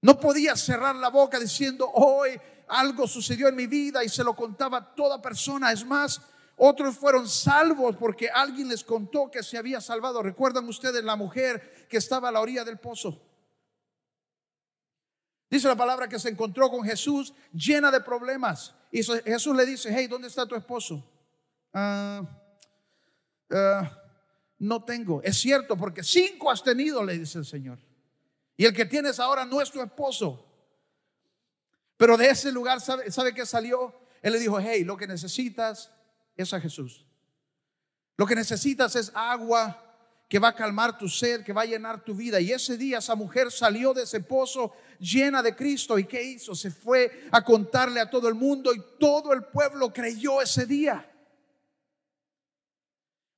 No 0.00 0.18
podía 0.18 0.56
cerrar 0.56 0.96
la 0.96 1.10
boca 1.10 1.38
diciendo, 1.38 1.88
hoy 1.92 2.40
algo 2.68 3.06
sucedió 3.06 3.48
en 3.48 3.56
mi 3.56 3.66
vida 3.66 4.02
y 4.02 4.08
se 4.08 4.24
lo 4.24 4.34
contaba 4.34 4.78
a 4.78 4.94
toda 4.94 5.20
persona. 5.20 5.70
Es 5.70 5.84
más, 5.84 6.20
otros 6.56 6.96
fueron 6.96 7.28
salvos 7.28 7.96
porque 7.96 8.30
alguien 8.30 8.68
les 8.68 8.82
contó 8.82 9.30
que 9.30 9.42
se 9.42 9.58
había 9.58 9.80
salvado. 9.80 10.22
¿Recuerdan 10.22 10.66
ustedes 10.66 11.04
la 11.04 11.16
mujer 11.16 11.86
que 11.88 11.98
estaba 11.98 12.30
a 12.30 12.32
la 12.32 12.40
orilla 12.40 12.64
del 12.64 12.78
pozo? 12.78 13.20
Dice 15.50 15.68
la 15.68 15.76
palabra 15.76 16.08
que 16.08 16.18
se 16.18 16.30
encontró 16.30 16.70
con 16.70 16.82
Jesús 16.82 17.34
llena 17.52 17.90
de 17.90 18.00
problemas. 18.00 18.74
Y 18.94 19.02
Jesús 19.02 19.56
le 19.56 19.64
dice, 19.64 19.88
hey, 19.90 20.06
¿dónde 20.06 20.28
está 20.28 20.46
tu 20.46 20.54
esposo? 20.54 21.02
Ah, 21.72 22.22
ah, 23.50 23.98
no 24.58 24.84
tengo. 24.84 25.22
Es 25.22 25.38
cierto, 25.38 25.78
porque 25.78 26.04
cinco 26.04 26.50
has 26.50 26.62
tenido, 26.62 27.02
le 27.02 27.18
dice 27.18 27.38
el 27.38 27.46
Señor. 27.46 27.78
Y 28.54 28.66
el 28.66 28.74
que 28.74 28.84
tienes 28.84 29.18
ahora 29.18 29.46
no 29.46 29.62
es 29.62 29.70
tu 29.70 29.80
esposo. 29.80 30.46
Pero 31.96 32.18
de 32.18 32.28
ese 32.28 32.52
lugar, 32.52 32.82
¿sabe, 32.82 33.10
¿sabe 33.10 33.32
qué 33.32 33.46
salió? 33.46 33.98
Él 34.20 34.34
le 34.34 34.38
dijo, 34.38 34.60
hey, 34.60 34.84
lo 34.84 34.98
que 34.98 35.06
necesitas 35.06 35.90
es 36.36 36.52
a 36.52 36.60
Jesús. 36.60 37.06
Lo 38.18 38.26
que 38.26 38.34
necesitas 38.34 38.94
es 38.94 39.10
agua 39.14 39.81
que 40.32 40.38
va 40.38 40.48
a 40.48 40.54
calmar 40.54 40.96
tu 40.96 41.10
sed, 41.10 41.44
que 41.44 41.52
va 41.52 41.60
a 41.60 41.66
llenar 41.66 42.02
tu 42.02 42.14
vida. 42.14 42.40
Y 42.40 42.52
ese 42.52 42.78
día 42.78 43.00
esa 43.00 43.14
mujer 43.14 43.52
salió 43.52 43.92
de 43.92 44.04
ese 44.04 44.20
pozo 44.20 44.72
llena 44.98 45.42
de 45.42 45.54
Cristo. 45.54 45.98
¿Y 45.98 46.04
qué 46.04 46.22
hizo? 46.22 46.54
Se 46.54 46.70
fue 46.70 47.28
a 47.30 47.44
contarle 47.44 48.00
a 48.00 48.08
todo 48.08 48.28
el 48.28 48.34
mundo 48.34 48.72
y 48.72 48.82
todo 48.98 49.34
el 49.34 49.44
pueblo 49.44 49.92
creyó 49.92 50.40
ese 50.40 50.64
día. 50.64 51.06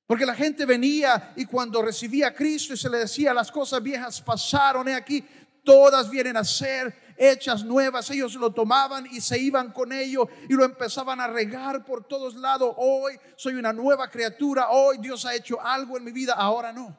Porque 0.07 0.25
la 0.25 0.35
gente 0.35 0.65
venía 0.65 1.33
y 1.35 1.45
cuando 1.45 1.81
recibía 1.81 2.27
a 2.27 2.33
Cristo 2.33 2.73
y 2.73 2.77
se 2.77 2.89
le 2.89 2.99
decía 2.99 3.33
las 3.33 3.51
cosas 3.51 3.83
viejas 3.83 4.21
pasaron, 4.21 4.87
he 4.87 4.93
aquí, 4.93 5.21
todas 5.65 6.09
vienen 6.09 6.37
a 6.37 6.45
ser 6.45 7.04
hechas 7.17 7.63
nuevas. 7.63 8.09
Ellos 8.09 8.35
lo 8.35 8.51
tomaban 8.51 9.07
y 9.11 9.21
se 9.21 9.39
iban 9.39 9.71
con 9.71 9.91
ello 9.93 10.27
y 10.49 10.53
lo 10.53 10.63
empezaban 10.63 11.19
a 11.19 11.27
regar 11.27 11.85
por 11.85 12.03
todos 12.03 12.35
lados. 12.35 12.73
Hoy 12.77 13.19
soy 13.35 13.55
una 13.55 13.73
nueva 13.73 14.09
criatura, 14.09 14.69
hoy 14.69 14.97
Dios 14.99 15.25
ha 15.25 15.35
hecho 15.35 15.61
algo 15.61 15.97
en 15.97 16.03
mi 16.03 16.11
vida, 16.11 16.33
ahora 16.33 16.71
no. 16.71 16.97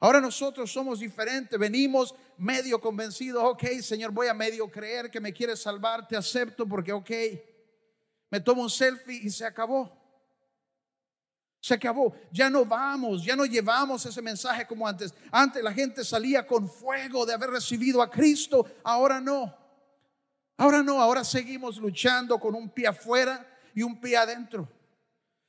Ahora 0.00 0.20
nosotros 0.20 0.72
somos 0.72 0.98
diferentes, 0.98 1.56
venimos 1.56 2.14
medio 2.36 2.80
convencidos, 2.80 3.44
ok 3.44 3.64
Señor, 3.80 4.10
voy 4.10 4.26
a 4.26 4.34
medio 4.34 4.68
creer 4.68 5.08
que 5.08 5.20
me 5.20 5.32
quieres 5.32 5.62
salvar, 5.62 6.08
te 6.08 6.16
acepto 6.16 6.66
porque 6.66 6.92
ok, 6.92 7.10
me 8.28 8.40
tomo 8.40 8.62
un 8.62 8.70
selfie 8.70 9.20
y 9.22 9.30
se 9.30 9.44
acabó. 9.44 10.01
Se 11.62 11.74
acabó. 11.74 12.12
Ya 12.32 12.50
no 12.50 12.64
vamos, 12.64 13.24
ya 13.24 13.36
no 13.36 13.46
llevamos 13.46 14.04
ese 14.04 14.20
mensaje 14.20 14.66
como 14.66 14.86
antes. 14.86 15.14
Antes 15.30 15.62
la 15.62 15.72
gente 15.72 16.04
salía 16.04 16.44
con 16.44 16.68
fuego 16.68 17.24
de 17.24 17.34
haber 17.34 17.50
recibido 17.50 18.02
a 18.02 18.10
Cristo, 18.10 18.66
ahora 18.82 19.20
no. 19.20 19.56
Ahora 20.56 20.82
no, 20.82 21.00
ahora 21.00 21.22
seguimos 21.22 21.76
luchando 21.78 22.40
con 22.40 22.56
un 22.56 22.68
pie 22.68 22.88
afuera 22.88 23.46
y 23.76 23.84
un 23.84 24.00
pie 24.00 24.16
adentro. 24.16 24.68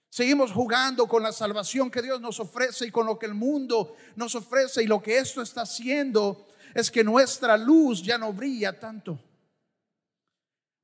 Seguimos 0.08 0.52
jugando 0.52 1.08
con 1.08 1.24
la 1.24 1.32
salvación 1.32 1.90
que 1.90 2.04
Dios 2.04 2.22
nos 2.22 2.40
ofrece 2.40 2.86
y 2.86 2.92
con 2.92 3.08
lo 3.08 3.18
que 3.18 3.26
el 3.26 3.34
mundo 3.34 3.96
nos 4.16 4.36
ofrece. 4.36 4.84
Y 4.84 4.88
lo 4.88 5.02
que 5.02 5.18
esto 5.18 5.42
está 5.42 5.64
haciendo 5.64 6.46
es 6.76 6.92
que 6.92 7.04
nuestra 7.04 7.58
luz 7.58 8.04
ya 8.04 8.20
no 8.20 8.32
brilla 8.32 8.80
tanto. 8.80 9.20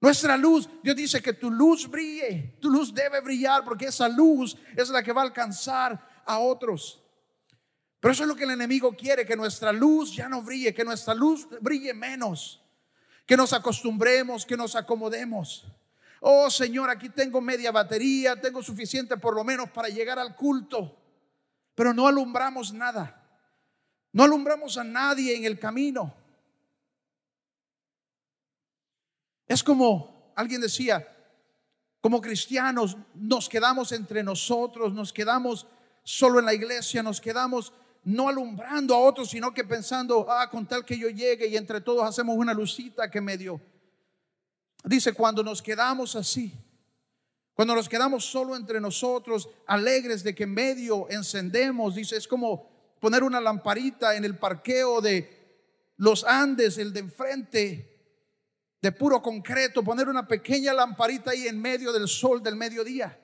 Nuestra 0.02 0.38
luz, 0.38 0.70
Dios 0.82 0.96
dice 0.96 1.22
que 1.22 1.34
tu 1.34 1.52
luz 1.52 1.90
brille, 1.90 2.58
tu 2.62 2.70
luz 2.70 2.94
debe 2.94 3.20
brillar 3.20 3.66
porque 3.66 3.88
esa 3.88 4.08
luz 4.08 4.56
es 4.76 4.90
la 4.90 5.04
que 5.04 5.12
va 5.12 5.22
a 5.22 5.26
alcanzar 5.26 6.22
a 6.26 6.40
otros. 6.40 7.04
Pero 8.00 8.14
eso 8.14 8.24
es 8.24 8.30
lo 8.30 8.36
que 8.36 8.46
el 8.46 8.52
enemigo 8.52 8.96
quiere, 8.96 9.26
que 9.26 9.36
nuestra 9.36 9.74
luz 9.74 10.16
ya 10.16 10.30
no 10.30 10.42
brille, 10.42 10.74
que 10.74 10.86
nuestra 10.86 11.14
luz 11.14 11.48
brille 11.60 11.94
menos, 11.94 12.62
que 13.26 13.36
nos 13.36 13.52
acostumbremos, 13.52 14.46
que 14.46 14.56
nos 14.56 14.76
acomodemos. 14.78 15.66
Oh 16.22 16.50
Señor, 16.50 16.90
aquí 16.90 17.10
tengo 17.10 17.42
media 17.42 17.72
batería, 17.72 18.40
tengo 18.40 18.64
suficiente 18.64 19.18
por 19.18 19.36
lo 19.36 19.44
menos 19.44 19.70
para 19.70 19.90
llegar 19.90 20.18
al 20.18 20.34
culto, 20.34 20.98
pero 21.76 21.94
no 21.94 22.08
alumbramos 22.08 22.72
nada. 22.72 23.16
No 24.14 24.24
alumbramos 24.24 24.78
a 24.78 24.84
nadie 24.84 25.36
en 25.36 25.44
el 25.44 25.60
camino. 25.60 26.16
Es 29.50 29.64
como, 29.64 30.32
alguien 30.36 30.62
decía, 30.62 31.06
como 32.02 32.22
cristianos 32.22 32.96
nos 33.16 33.50
quedamos 33.50 33.92
entre 33.92 34.24
nosotros, 34.24 34.94
nos 34.94 35.12
quedamos 35.12 35.66
solo 36.04 36.38
en 36.40 36.46
la 36.46 36.54
iglesia, 36.54 37.02
nos 37.02 37.20
quedamos 37.20 37.74
no 38.04 38.30
alumbrando 38.30 38.94
a 38.94 39.00
otros, 39.00 39.32
sino 39.32 39.52
que 39.52 39.64
pensando, 39.64 40.28
ah, 40.30 40.50
con 40.52 40.68
tal 40.68 40.86
que 40.86 40.98
yo 40.98 41.10
llegue 41.10 41.48
y 41.48 41.58
entre 41.58 41.82
todos 41.82 42.08
hacemos 42.08 42.38
una 42.38 42.54
lucita 42.54 43.10
que 43.10 43.20
medio. 43.20 43.60
Dice, 44.84 45.14
cuando 45.14 45.44
nos 45.44 45.64
quedamos 45.64 46.16
así, 46.16 46.54
cuando 47.56 47.74
nos 47.74 47.90
quedamos 47.90 48.26
solo 48.26 48.56
entre 48.56 48.80
nosotros, 48.80 49.50
alegres 49.66 50.24
de 50.24 50.36
que 50.36 50.46
medio 50.46 51.10
encendemos, 51.10 51.96
dice, 51.96 52.18
es 52.18 52.28
como 52.28 52.70
poner 53.00 53.24
una 53.24 53.42
lamparita 53.42 54.16
en 54.16 54.26
el 54.26 54.38
parqueo 54.38 55.02
de 55.02 55.38
los 55.98 56.24
Andes, 56.24 56.78
el 56.78 56.94
de 56.94 57.00
enfrente, 57.00 57.99
de 58.82 58.92
puro 58.92 59.22
concreto, 59.22 59.84
poner 59.84 60.08
una 60.08 60.28
pequeña 60.28 60.74
lamparita 60.74 61.32
ahí 61.32 61.48
en 61.48 61.62
medio 61.62 61.92
del 61.92 62.08
sol 62.08 62.42
del 62.42 62.56
mediodía. 62.56 63.20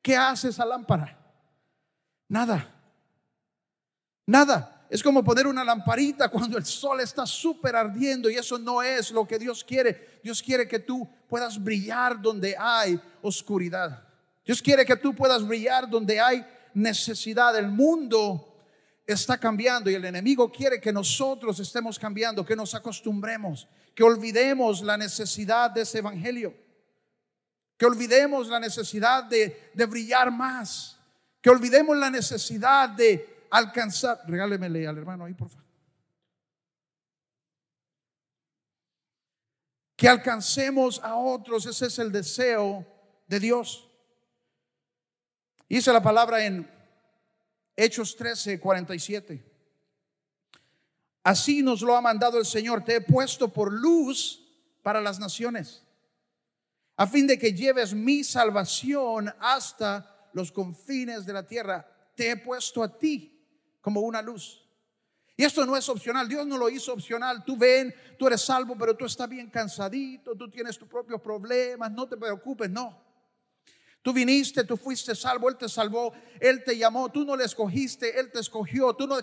¿Qué 0.00 0.16
hace 0.16 0.48
esa 0.48 0.64
lámpara? 0.64 1.18
Nada. 2.28 2.74
Nada. 4.26 4.86
Es 4.90 5.02
como 5.02 5.22
poner 5.22 5.46
una 5.46 5.64
lamparita 5.64 6.30
cuando 6.30 6.56
el 6.56 6.64
sol 6.64 7.00
está 7.00 7.26
súper 7.26 7.76
ardiendo 7.76 8.30
y 8.30 8.36
eso 8.36 8.58
no 8.58 8.82
es 8.82 9.10
lo 9.10 9.26
que 9.26 9.38
Dios 9.38 9.62
quiere. 9.62 10.20
Dios 10.22 10.42
quiere 10.42 10.66
que 10.66 10.78
tú 10.78 11.06
puedas 11.28 11.62
brillar 11.62 12.20
donde 12.20 12.56
hay 12.58 12.98
oscuridad. 13.20 14.02
Dios 14.46 14.62
quiere 14.62 14.86
que 14.86 14.96
tú 14.96 15.14
puedas 15.14 15.46
brillar 15.46 15.90
donde 15.90 16.18
hay 16.18 16.46
necesidad. 16.72 17.54
El 17.58 17.68
mundo 17.68 18.48
está 19.06 19.36
cambiando 19.36 19.90
y 19.90 19.94
el 19.94 20.04
enemigo 20.06 20.50
quiere 20.50 20.80
que 20.80 20.92
nosotros 20.92 21.60
estemos 21.60 21.98
cambiando, 21.98 22.44
que 22.44 22.56
nos 22.56 22.74
acostumbremos, 22.74 23.68
que 23.98 24.04
olvidemos 24.04 24.80
la 24.82 24.96
necesidad 24.96 25.72
de 25.72 25.80
ese 25.80 25.98
evangelio, 25.98 26.54
que 27.76 27.84
olvidemos 27.84 28.46
la 28.46 28.60
necesidad 28.60 29.24
de, 29.24 29.72
brillar 29.88 30.30
más, 30.30 30.96
que 31.40 31.50
olvidemos 31.50 31.96
la 31.96 32.08
necesidad 32.08 32.90
de 32.90 33.48
alcanzar. 33.50 34.20
Regálemele 34.28 34.86
al 34.86 34.98
hermano 34.98 35.24
ahí, 35.24 35.34
por 35.34 35.48
favor. 35.48 35.66
Que 39.96 40.08
alcancemos 40.08 41.00
a 41.02 41.16
otros, 41.16 41.66
ese 41.66 41.86
es 41.86 41.98
el 41.98 42.12
deseo 42.12 42.86
de 43.26 43.40
Dios. 43.40 43.90
Dice 45.68 45.92
la 45.92 46.04
palabra 46.04 46.44
en 46.44 46.70
Hechos 47.74 48.14
13, 48.14 48.60
47. 48.60 49.47
Así 51.22 51.62
nos 51.62 51.82
lo 51.82 51.96
ha 51.96 52.00
mandado 52.00 52.38
el 52.38 52.46
Señor. 52.46 52.84
Te 52.84 52.96
he 52.96 53.00
puesto 53.00 53.52
por 53.52 53.72
luz 53.72 54.44
para 54.82 55.00
las 55.00 55.18
naciones, 55.18 55.84
a 56.96 57.06
fin 57.06 57.26
de 57.26 57.38
que 57.38 57.52
lleves 57.52 57.94
mi 57.94 58.24
salvación 58.24 59.32
hasta 59.38 60.30
los 60.32 60.50
confines 60.50 61.26
de 61.26 61.32
la 61.32 61.46
tierra. 61.46 61.86
Te 62.14 62.30
he 62.30 62.36
puesto 62.36 62.82
a 62.82 62.98
ti 62.98 63.38
como 63.80 64.00
una 64.00 64.22
luz. 64.22 64.64
Y 65.36 65.44
esto 65.44 65.64
no 65.64 65.76
es 65.76 65.88
opcional, 65.88 66.28
Dios 66.28 66.46
no 66.46 66.58
lo 66.58 66.68
hizo 66.68 66.92
opcional. 66.92 67.44
Tú 67.44 67.56
ven, 67.56 67.94
tú 68.18 68.26
eres 68.26 68.40
salvo, 68.40 68.76
pero 68.76 68.96
tú 68.96 69.04
estás 69.04 69.28
bien 69.28 69.48
cansadito, 69.50 70.34
tú 70.34 70.50
tienes 70.50 70.76
tus 70.76 70.88
propios 70.88 71.20
problemas, 71.20 71.92
no 71.92 72.08
te 72.08 72.16
preocupes, 72.16 72.68
no. 72.68 73.07
Tú 74.00 74.12
viniste, 74.12 74.64
tú 74.64 74.76
fuiste 74.76 75.14
salvo, 75.14 75.48
Él 75.48 75.56
te 75.56 75.68
salvó, 75.68 76.12
Él 76.40 76.62
te 76.64 76.76
llamó, 76.76 77.10
tú 77.10 77.24
no 77.24 77.36
le 77.36 77.44
escogiste, 77.44 78.18
Él 78.18 78.30
te 78.30 78.38
escogió, 78.38 78.94
tú 78.94 79.06
no, 79.06 79.16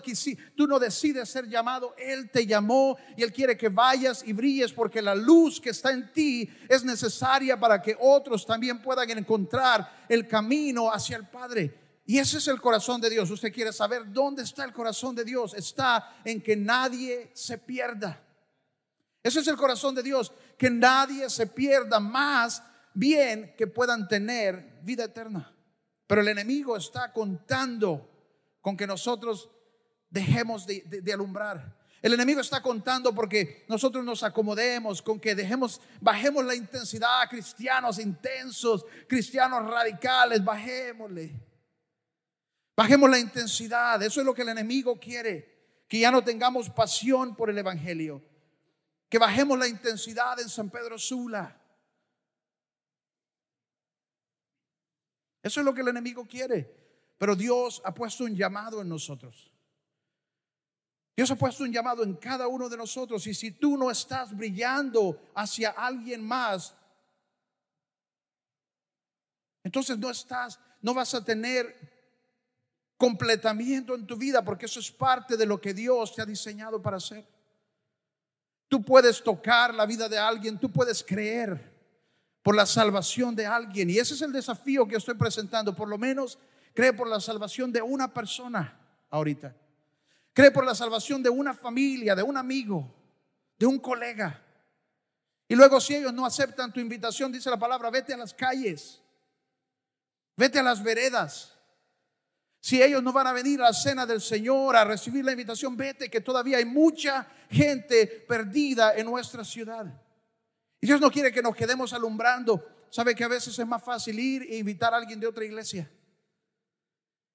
tú 0.54 0.66
no 0.66 0.78
decides 0.78 1.28
ser 1.28 1.48
llamado, 1.48 1.94
Él 1.96 2.30
te 2.30 2.46
llamó 2.46 2.96
y 3.16 3.22
Él 3.22 3.32
quiere 3.32 3.56
que 3.56 3.70
vayas 3.70 4.22
y 4.24 4.32
brilles 4.34 4.72
porque 4.72 5.00
la 5.00 5.14
luz 5.14 5.60
que 5.60 5.70
está 5.70 5.92
en 5.92 6.12
ti 6.12 6.48
es 6.68 6.84
necesaria 6.84 7.58
para 7.58 7.80
que 7.80 7.96
otros 7.98 8.44
también 8.44 8.82
puedan 8.82 9.10
encontrar 9.10 10.04
el 10.08 10.28
camino 10.28 10.92
hacia 10.92 11.16
el 11.16 11.26
Padre. 11.26 12.02
Y 12.04 12.18
ese 12.18 12.38
es 12.38 12.46
el 12.46 12.60
corazón 12.60 13.00
de 13.00 13.10
Dios. 13.10 13.30
Usted 13.30 13.52
quiere 13.52 13.72
saber 13.72 14.12
dónde 14.12 14.44
está 14.44 14.64
el 14.64 14.72
corazón 14.72 15.16
de 15.16 15.24
Dios. 15.24 15.54
Está 15.54 16.20
en 16.24 16.40
que 16.40 16.54
nadie 16.54 17.32
se 17.34 17.58
pierda. 17.58 18.22
Ese 19.24 19.40
es 19.40 19.48
el 19.48 19.56
corazón 19.56 19.92
de 19.96 20.04
Dios, 20.04 20.32
que 20.56 20.70
nadie 20.70 21.28
se 21.28 21.48
pierda 21.48 21.98
más 21.98 22.62
bien 22.96 23.54
que 23.56 23.66
puedan 23.66 24.08
tener 24.08 24.80
vida 24.82 25.04
eterna. 25.04 25.54
Pero 26.06 26.22
el 26.22 26.28
enemigo 26.28 26.76
está 26.76 27.12
contando 27.12 28.10
con 28.60 28.76
que 28.76 28.86
nosotros 28.86 29.50
dejemos 30.08 30.66
de, 30.66 31.12
alumbrar. 31.12 31.76
El 32.00 32.14
enemigo 32.14 32.40
está 32.40 32.62
contando 32.62 33.14
porque 33.14 33.64
nosotros 33.68 34.04
nos 34.04 34.22
acomodemos, 34.22 35.02
con 35.02 35.20
que 35.20 35.34
dejemos, 35.34 35.80
bajemos 36.00 36.44
la 36.44 36.54
intensidad, 36.54 37.28
cristianos 37.28 37.98
intensos, 37.98 38.86
cristianos 39.08 39.66
radicales, 39.66 40.42
bajémosle. 40.44 41.32
Bajemos 42.76 43.10
la 43.10 43.18
intensidad, 43.18 44.02
eso 44.02 44.20
es 44.20 44.26
lo 44.26 44.34
que 44.34 44.42
el 44.42 44.50
enemigo 44.50 44.98
quiere, 45.00 45.84
que 45.88 45.98
ya 45.98 46.10
no 46.10 46.22
tengamos 46.22 46.70
pasión 46.70 47.34
por 47.34 47.50
el 47.50 47.58
Evangelio, 47.58 48.22
que 49.08 49.18
bajemos 49.18 49.58
la 49.58 49.66
intensidad 49.66 50.38
en 50.40 50.48
San 50.48 50.68
Pedro 50.70 50.98
Sula, 50.98 51.58
Eso 55.46 55.60
es 55.60 55.64
lo 55.64 55.72
que 55.72 55.82
el 55.82 55.88
enemigo 55.88 56.26
quiere. 56.26 56.68
Pero 57.16 57.36
Dios 57.36 57.80
ha 57.84 57.94
puesto 57.94 58.24
un 58.24 58.34
llamado 58.34 58.82
en 58.82 58.88
nosotros. 58.88 59.52
Dios 61.16 61.30
ha 61.30 61.36
puesto 61.36 61.62
un 61.62 61.72
llamado 61.72 62.02
en 62.02 62.14
cada 62.16 62.48
uno 62.48 62.68
de 62.68 62.76
nosotros. 62.76 63.24
Y 63.28 63.32
si 63.32 63.52
tú 63.52 63.76
no 63.76 63.88
estás 63.88 64.36
brillando 64.36 65.22
hacia 65.36 65.70
alguien 65.70 66.26
más, 66.26 66.74
entonces 69.62 69.96
no 69.98 70.10
estás, 70.10 70.58
no 70.82 70.92
vas 70.92 71.14
a 71.14 71.24
tener 71.24 71.76
completamiento 72.96 73.94
en 73.94 74.04
tu 74.04 74.16
vida 74.16 74.44
porque 74.44 74.66
eso 74.66 74.80
es 74.80 74.90
parte 74.90 75.36
de 75.36 75.46
lo 75.46 75.60
que 75.60 75.72
Dios 75.72 76.12
te 76.12 76.22
ha 76.22 76.26
diseñado 76.26 76.82
para 76.82 76.96
hacer. 76.96 77.24
Tú 78.66 78.82
puedes 78.82 79.22
tocar 79.22 79.72
la 79.72 79.86
vida 79.86 80.08
de 80.08 80.18
alguien, 80.18 80.58
tú 80.58 80.72
puedes 80.72 81.04
creer 81.04 81.75
por 82.46 82.54
la 82.54 82.64
salvación 82.64 83.34
de 83.34 83.44
alguien. 83.44 83.90
Y 83.90 83.98
ese 83.98 84.14
es 84.14 84.22
el 84.22 84.30
desafío 84.30 84.86
que 84.86 84.94
estoy 84.94 85.14
presentando. 85.14 85.74
Por 85.74 85.88
lo 85.88 85.98
menos 85.98 86.38
cree 86.74 86.92
por 86.92 87.08
la 87.08 87.18
salvación 87.18 87.72
de 87.72 87.82
una 87.82 88.14
persona 88.14 88.78
ahorita. 89.10 89.52
Cree 90.32 90.52
por 90.52 90.64
la 90.64 90.72
salvación 90.72 91.24
de 91.24 91.28
una 91.28 91.52
familia, 91.52 92.14
de 92.14 92.22
un 92.22 92.36
amigo, 92.36 92.88
de 93.58 93.66
un 93.66 93.80
colega. 93.80 94.40
Y 95.48 95.56
luego 95.56 95.80
si 95.80 95.96
ellos 95.96 96.12
no 96.12 96.24
aceptan 96.24 96.72
tu 96.72 96.78
invitación, 96.78 97.32
dice 97.32 97.50
la 97.50 97.58
palabra, 97.58 97.90
vete 97.90 98.14
a 98.14 98.16
las 98.16 98.32
calles, 98.32 99.02
vete 100.36 100.60
a 100.60 100.62
las 100.62 100.80
veredas. 100.80 101.52
Si 102.60 102.80
ellos 102.80 103.02
no 103.02 103.12
van 103.12 103.26
a 103.26 103.32
venir 103.32 103.60
a 103.60 103.64
la 103.64 103.72
cena 103.72 104.06
del 104.06 104.20
Señor 104.20 104.76
a 104.76 104.84
recibir 104.84 105.24
la 105.24 105.32
invitación, 105.32 105.76
vete 105.76 106.08
que 106.08 106.20
todavía 106.20 106.58
hay 106.58 106.64
mucha 106.64 107.26
gente 107.50 108.06
perdida 108.06 108.94
en 108.94 109.06
nuestra 109.06 109.44
ciudad. 109.44 110.05
Dios 110.86 111.00
no 111.00 111.10
quiere 111.10 111.32
que 111.32 111.42
nos 111.42 111.56
quedemos 111.56 111.92
alumbrando. 111.92 112.64
Sabe 112.90 113.14
que 113.14 113.24
a 113.24 113.28
veces 113.28 113.58
es 113.58 113.66
más 113.66 113.82
fácil 113.82 114.18
ir 114.18 114.42
e 114.42 114.58
invitar 114.58 114.94
a 114.94 114.96
alguien 114.96 115.20
de 115.20 115.26
otra 115.26 115.44
iglesia. 115.44 115.90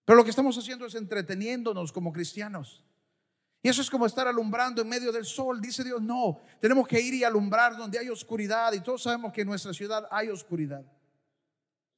Pero 0.06 0.18
lo 0.18 0.24
que 0.24 0.30
estamos 0.30 0.58
haciendo 0.58 0.86
es 0.86 0.96
entreteniéndonos 0.96 1.92
como 1.92 2.12
cristianos. 2.12 2.84
Y 3.64 3.70
eso 3.70 3.82
es 3.82 3.90
como 3.90 4.08
estar 4.08 4.28
alumbrando 4.28 4.82
en 4.82 4.90
medio 4.90 5.12
del 5.12 5.26
sol. 5.26 5.62
Dice 5.62 5.84
Dios, 5.84 6.02
no, 6.02 6.42
tenemos 6.60 6.88
que 6.88 7.00
ir 7.00 7.14
y 7.14 7.24
alumbrar 7.24 7.78
donde 7.78 8.00
hay 8.00 8.10
oscuridad. 8.10 8.74
Y 8.74 8.80
todos 8.80 9.04
sabemos 9.04 9.32
que 9.32 9.42
en 9.42 9.48
nuestra 9.48 9.74
ciudad 9.74 10.08
hay 10.10 10.30
oscuridad. 10.30 10.84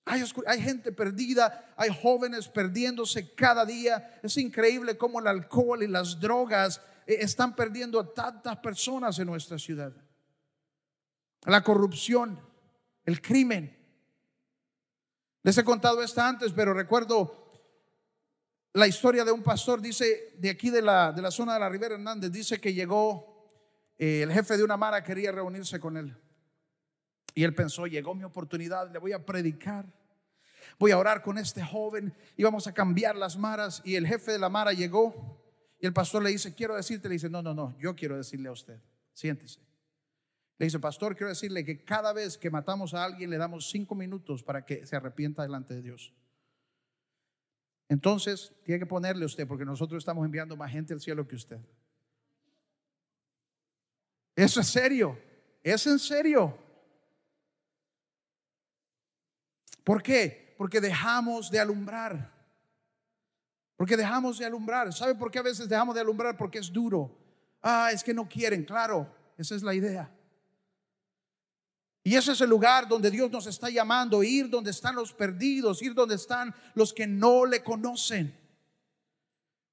Hay, 0.05 0.21
hay, 0.47 0.61
gente 0.61 0.91
perdida, 0.91 1.73
hay 1.77 1.89
jóvenes 2.01 2.49
perdiéndose 2.49 3.33
cada 3.33 3.65
día. 3.65 4.19
Es 4.21 4.35
increíble 4.35 4.97
cómo 4.97 5.21
el 5.21 5.27
alcohol 5.27 5.81
y 5.81 5.87
las 5.87 6.19
drogas 6.19 6.81
eh, 7.07 7.17
están 7.21 7.55
perdiendo 7.55 7.99
a 7.99 8.13
tantas 8.13 8.57
personas 8.57 9.17
en 9.19 9.27
nuestra 9.27 9.57
ciudad. 9.57 9.93
La 11.45 11.63
corrupción, 11.63 12.39
el 13.05 13.21
crimen. 13.21 13.77
Les 15.43 15.57
he 15.57 15.63
contado 15.63 16.01
esta 16.01 16.27
antes, 16.27 16.53
pero 16.53 16.73
recuerdo 16.73 17.43
la 18.73 18.87
historia 18.87 19.23
de 19.23 19.31
un 19.31 19.43
pastor, 19.43 19.81
dice, 19.81 20.33
de 20.37 20.49
aquí 20.49 20.69
de 20.69 20.81
la, 20.81 21.11
de 21.11 21.21
la 21.21 21.31
zona 21.31 21.53
de 21.53 21.59
la 21.59 21.69
Ribera 21.69 21.95
Hernández, 21.95 22.31
dice 22.31 22.59
que 22.59 22.73
llegó 22.73 23.47
eh, 23.97 24.21
el 24.23 24.31
jefe 24.31 24.57
de 24.57 24.63
una 24.63 24.77
mara, 24.77 25.03
quería 25.03 25.31
reunirse 25.31 25.79
con 25.79 25.95
él. 25.97 26.15
Y 27.35 27.43
él 27.43 27.53
pensó, 27.53 27.87
llegó 27.87 28.15
mi 28.15 28.23
oportunidad, 28.23 28.91
le 28.91 28.99
voy 28.99 29.11
a 29.11 29.23
predicar, 29.23 29.85
voy 30.79 30.91
a 30.91 30.97
orar 30.97 31.21
con 31.21 31.37
este 31.37 31.63
joven 31.63 32.15
y 32.35 32.43
vamos 32.43 32.65
a 32.67 32.73
cambiar 32.73 33.15
las 33.15 33.37
maras. 33.37 33.81
Y 33.85 33.95
el 33.95 34.07
jefe 34.07 34.31
de 34.31 34.39
la 34.39 34.49
mara 34.49 34.73
llegó 34.73 35.39
y 35.79 35.85
el 35.85 35.93
pastor 35.93 36.23
le 36.23 36.29
dice, 36.31 36.55
quiero 36.55 36.75
decirte, 36.75 37.07
le 37.07 37.13
dice, 37.13 37.29
no, 37.29 37.41
no, 37.41 37.53
no, 37.53 37.75
yo 37.79 37.95
quiero 37.95 38.17
decirle 38.17 38.49
a 38.49 38.53
usted, 38.53 38.79
siéntese. 39.13 39.59
Le 40.57 40.65
dice, 40.65 40.79
pastor, 40.79 41.15
quiero 41.15 41.29
decirle 41.29 41.65
que 41.65 41.83
cada 41.83 42.13
vez 42.13 42.37
que 42.37 42.49
matamos 42.49 42.93
a 42.93 43.03
alguien 43.03 43.29
le 43.29 43.37
damos 43.37 43.69
cinco 43.69 43.95
minutos 43.95 44.43
para 44.43 44.65
que 44.65 44.85
se 44.85 44.95
arrepienta 44.95 45.41
delante 45.41 45.73
de 45.73 45.81
Dios. 45.81 46.13
Entonces, 47.89 48.53
tiene 48.63 48.79
que 48.79 48.85
ponerle 48.85 49.25
usted, 49.25 49.47
porque 49.47 49.65
nosotros 49.65 49.99
estamos 49.99 50.25
enviando 50.25 50.55
más 50.55 50.71
gente 50.71 50.93
al 50.93 51.01
cielo 51.01 51.27
que 51.27 51.35
usted. 51.35 51.59
Eso 54.35 54.61
es 54.61 54.67
serio, 54.67 55.17
es 55.63 55.85
en 55.85 55.99
serio. 55.99 56.57
¿Por 59.83 60.01
qué? 60.01 60.55
Porque 60.57 60.79
dejamos 60.79 61.51
de 61.51 61.59
alumbrar. 61.59 62.31
Porque 63.75 63.97
dejamos 63.97 64.39
de 64.39 64.45
alumbrar. 64.45 64.93
¿Sabe 64.93 65.13
por 65.15 65.29
qué 65.29 65.39
a 65.39 65.43
veces 65.43 65.67
dejamos 65.67 65.93
de 65.93 66.01
alumbrar? 66.01 66.37
Porque 66.37 66.59
es 66.59 66.71
duro. 66.71 67.19
Ah, 67.61 67.91
es 67.91 68.03
que 68.03 68.13
no 68.13 68.27
quieren, 68.27 68.63
claro, 68.63 69.13
esa 69.37 69.55
es 69.55 69.63
la 69.63 69.73
idea. 69.73 70.09
Y 72.03 72.15
ese 72.15 72.33
es 72.33 72.41
el 72.41 72.49
lugar 72.49 72.87
donde 72.87 73.09
Dios 73.09 73.31
nos 73.31 73.47
está 73.47 73.69
llamando, 73.69 74.23
ir 74.23 74.49
donde 74.49 74.71
están 74.71 74.95
los 74.95 75.13
perdidos, 75.13 75.81
ir 75.81 75.93
donde 75.93 76.15
están 76.15 76.53
los 76.73 76.91
que 76.91 77.07
no 77.07 77.45
le 77.45 77.63
conocen. 77.63 78.37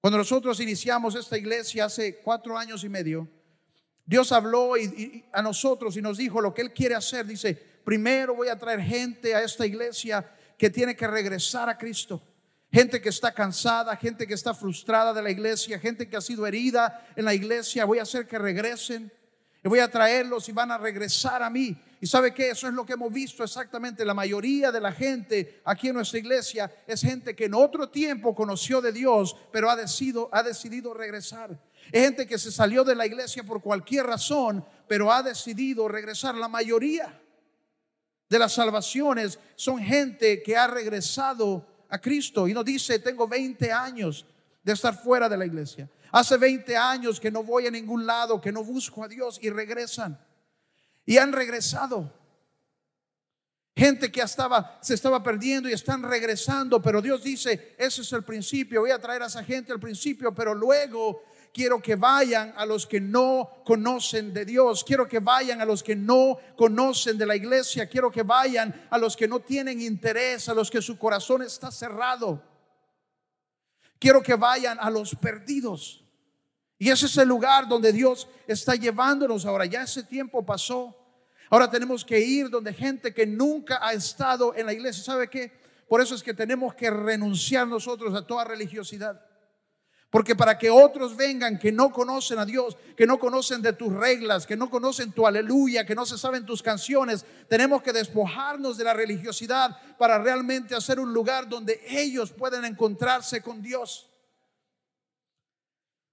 Cuando 0.01 0.17
nosotros 0.17 0.61
iniciamos 0.61 1.17
esta 1.17 1.37
iglesia 1.37 1.87
hace 1.87 2.21
cuatro 2.21 2.57
años 2.57 2.85
y 2.85 2.89
medio, 2.89 3.29
Dios 4.07 4.33
habló 4.33 4.73
a 5.33 5.43
nosotros 5.43 5.97
y 5.97 6.03
nos 6.03 6.19
dijo 6.19 6.41
lo 6.41 6.55
que 6.55 6.63
Él 6.63 6.73
quiere 6.73 6.95
hacer. 6.95 7.27
Dice, 7.27 7.55
primero 7.85 8.35
voy 8.35 8.49
a 8.49 8.59
traer 8.59 8.81
gente 8.81 9.35
a 9.35 9.43
esta 9.43 9.67
iglesia 9.67 10.29
que 10.57 10.71
tiene 10.71 10.97
que 10.97 11.07
regresar 11.07 11.69
a 11.69 11.77
Cristo. 11.77 12.23
Gente 12.73 13.01
que 13.01 13.09
está 13.09 13.35
cansada, 13.35 13.97
gente 13.97 14.27
que 14.27 14.35
está 14.35 14.55
frustrada 14.55 15.13
de 15.13 15.23
la 15.23 15.31
iglesia, 15.31 15.79
gente 15.81 16.09
que 16.09 16.17
ha 16.17 16.21
sido 16.21 16.47
herida 16.47 17.07
en 17.17 17.25
la 17.25 17.35
iglesia. 17.35 17.85
Voy 17.85 17.99
a 17.99 18.03
hacer 18.03 18.29
que 18.29 18.39
regresen. 18.39 19.13
Y 19.63 19.69
voy 19.69 19.81
a 19.81 19.91
traerlos 19.91 20.49
y 20.49 20.53
van 20.53 20.71
a 20.71 20.79
regresar 20.79 21.43
a 21.43 21.51
mí. 21.51 21.77
Y 22.01 22.07
sabe 22.07 22.33
que 22.33 22.49
eso 22.49 22.67
es 22.67 22.73
lo 22.73 22.87
que 22.87 22.95
hemos 22.95 23.13
visto 23.13 23.45
exactamente. 23.45 24.05
La 24.07 24.15
mayoría 24.15 24.73
de 24.73 24.81
la 24.81 24.91
gente 24.91 25.61
aquí 25.65 25.89
en 25.89 25.97
nuestra 25.97 26.19
iglesia 26.19 26.73
es 26.87 27.03
gente 27.03 27.37
que 27.37 27.45
en 27.45 27.55
otro 27.55 27.91
tiempo 27.91 28.35
conoció 28.35 28.81
de 28.81 28.91
Dios, 28.91 29.37
pero 29.53 29.69
ha 29.69 29.77
decidido, 29.77 30.31
ha 30.33 30.43
decidido 30.43 30.95
regresar. 30.95 31.59
Es 31.93 32.05
gente 32.05 32.27
que 32.27 32.39
se 32.39 32.51
salió 32.51 32.85
de 32.85 32.95
la 32.95 33.05
iglesia 33.05 33.45
por 33.45 33.61
cualquier 33.61 34.07
razón, 34.07 34.65
pero 34.89 35.13
ha 35.13 35.23
decidido 35.23 35.89
regresar. 35.89 36.35
La 36.37 36.49
mayoría 36.49 37.21
de 38.31 38.39
las 38.39 38.55
salvaciones 38.55 39.39
son 39.57 39.79
gente 39.79 40.43
que 40.43 40.57
ha 40.57 40.69
regresado 40.69 41.67
a 41.91 42.01
Cristo 42.01 42.49
y 42.49 42.55
nos 42.55 42.65
dice, 42.65 42.99
tengo 42.99 43.29
20 43.29 43.71
años 43.73 44.25
de 44.63 44.73
estar 44.73 45.03
fuera 45.03 45.29
de 45.29 45.37
la 45.37 45.45
iglesia. 45.45 45.91
Hace 46.13 46.37
20 46.37 46.77
años 46.77 47.21
que 47.21 47.31
no 47.31 47.43
voy 47.43 47.67
a 47.67 47.71
ningún 47.71 48.05
lado, 48.05 48.41
que 48.41 48.53
no 48.53 48.65
busco 48.65 49.05
a 49.05 49.09
Dios 49.09 49.39
y 49.43 49.51
regresan. 49.51 50.19
Y 51.07 51.19
han 51.19 51.33
regresado. 51.33 52.13
Gente 53.77 54.11
que 54.11 54.21
estaba, 54.21 54.79
se 54.83 54.95
estaba 54.95 55.23
perdiendo 55.23 55.69
y 55.69 55.73
están 55.73 56.03
regresando, 56.03 56.83
pero 56.83 57.01
Dios 57.01 57.23
dice, 57.23 57.75
ese 57.79 58.03
es 58.03 58.13
el 58.13 58.25
principio, 58.25 58.81
voy 58.81 58.91
a 58.91 58.99
traer 58.99 59.23
a 59.23 59.27
esa 59.27 59.45
gente 59.45 59.73
al 59.73 59.81
principio, 59.81 60.35
pero 60.35 60.55
luego 60.55 61.23
quiero 61.53 61.81
que 61.81 61.97
vayan 61.97 62.53
a 62.57 62.67
los 62.67 62.87
que 62.87 63.01
no 63.01 63.63
conocen 63.65 64.35
de 64.35 64.45
Dios, 64.45 64.85
quiero 64.85 65.09
que 65.09 65.21
vayan 65.21 65.61
a 65.61 65.65
los 65.65 65.83
que 65.83 65.97
no 65.97 66.39
conocen 66.57 67.17
de 67.17 67.27
la 67.27 67.37
iglesia, 67.37 67.89
quiero 67.89 68.11
que 68.11 68.23
vayan 68.23 68.89
a 68.91 68.99
los 68.99 69.17
que 69.17 69.29
no 69.29 69.41
tienen 69.41 69.81
interés, 69.81 70.49
a 70.49 70.55
los 70.55 70.71
que 70.71 70.83
su 70.83 70.99
corazón 70.99 71.43
está 71.43 71.71
cerrado. 71.71 72.50
Quiero 74.01 74.23
que 74.23 74.35
vayan 74.35 74.79
a 74.81 74.91
los 74.91 75.15
perdidos. 75.15 76.03
Y 76.79 76.89
ese 76.89 77.05
es 77.05 77.17
el 77.19 77.29
lugar 77.29 77.69
donde 77.69 77.93
Dios 77.93 78.27
está 78.47 78.75
llevándonos 78.75 79.45
ahora. 79.45 79.67
Ya 79.67 79.83
ese 79.83 80.03
tiempo 80.03 80.45
pasó. 80.45 80.97
Ahora 81.51 81.71
tenemos 81.71 82.05
que 82.05 82.19
ir 82.19 82.49
donde 82.49 82.73
gente 82.73 83.13
que 83.13 83.27
nunca 83.27 83.79
ha 83.87 83.93
estado 83.93 84.55
en 84.57 84.65
la 84.65 84.73
iglesia. 84.73 85.05
¿Sabe 85.05 85.29
qué? 85.29 85.53
Por 85.87 86.01
eso 86.01 86.15
es 86.15 86.23
que 86.23 86.33
tenemos 86.33 86.75
que 86.75 86.91
renunciar 86.91 87.67
nosotros 87.67 88.15
a 88.15 88.27
toda 88.27 88.45
religiosidad. 88.45 89.21
Porque 90.11 90.35
para 90.35 90.59
que 90.59 90.69
otros 90.71 91.17
vengan 91.17 91.57
que 91.57 91.71
no 91.71 91.93
conocen 91.93 92.41
a 92.41 92.45
Dios, 92.45 92.77
que 92.97 93.07
no 93.07 93.21
conocen 93.21 93.63
de 93.63 93.73
tus 93.73 93.93
reglas, 93.93 94.45
que 94.45 94.57
no 94.57 94.69
conocen 94.69 95.13
tu 95.13 95.25
aleluya, 95.25 95.87
que 95.87 95.95
no 95.95 96.05
se 96.05 96.19
saben 96.19 96.45
tus 96.45 96.65
canciones, 96.65 97.25
tenemos 97.49 97.81
que 97.81 97.93
despojarnos 97.93 98.77
de 98.77 98.83
la 98.83 98.93
religiosidad 98.93 99.79
para 99.97 100.19
realmente 100.19 100.75
hacer 100.75 100.99
un 100.99 101.15
lugar 101.15 101.49
donde 101.49 101.81
ellos 101.89 102.33
pueden 102.33 102.65
encontrarse 102.65 103.41
con 103.41 103.63
Dios. 103.63 104.11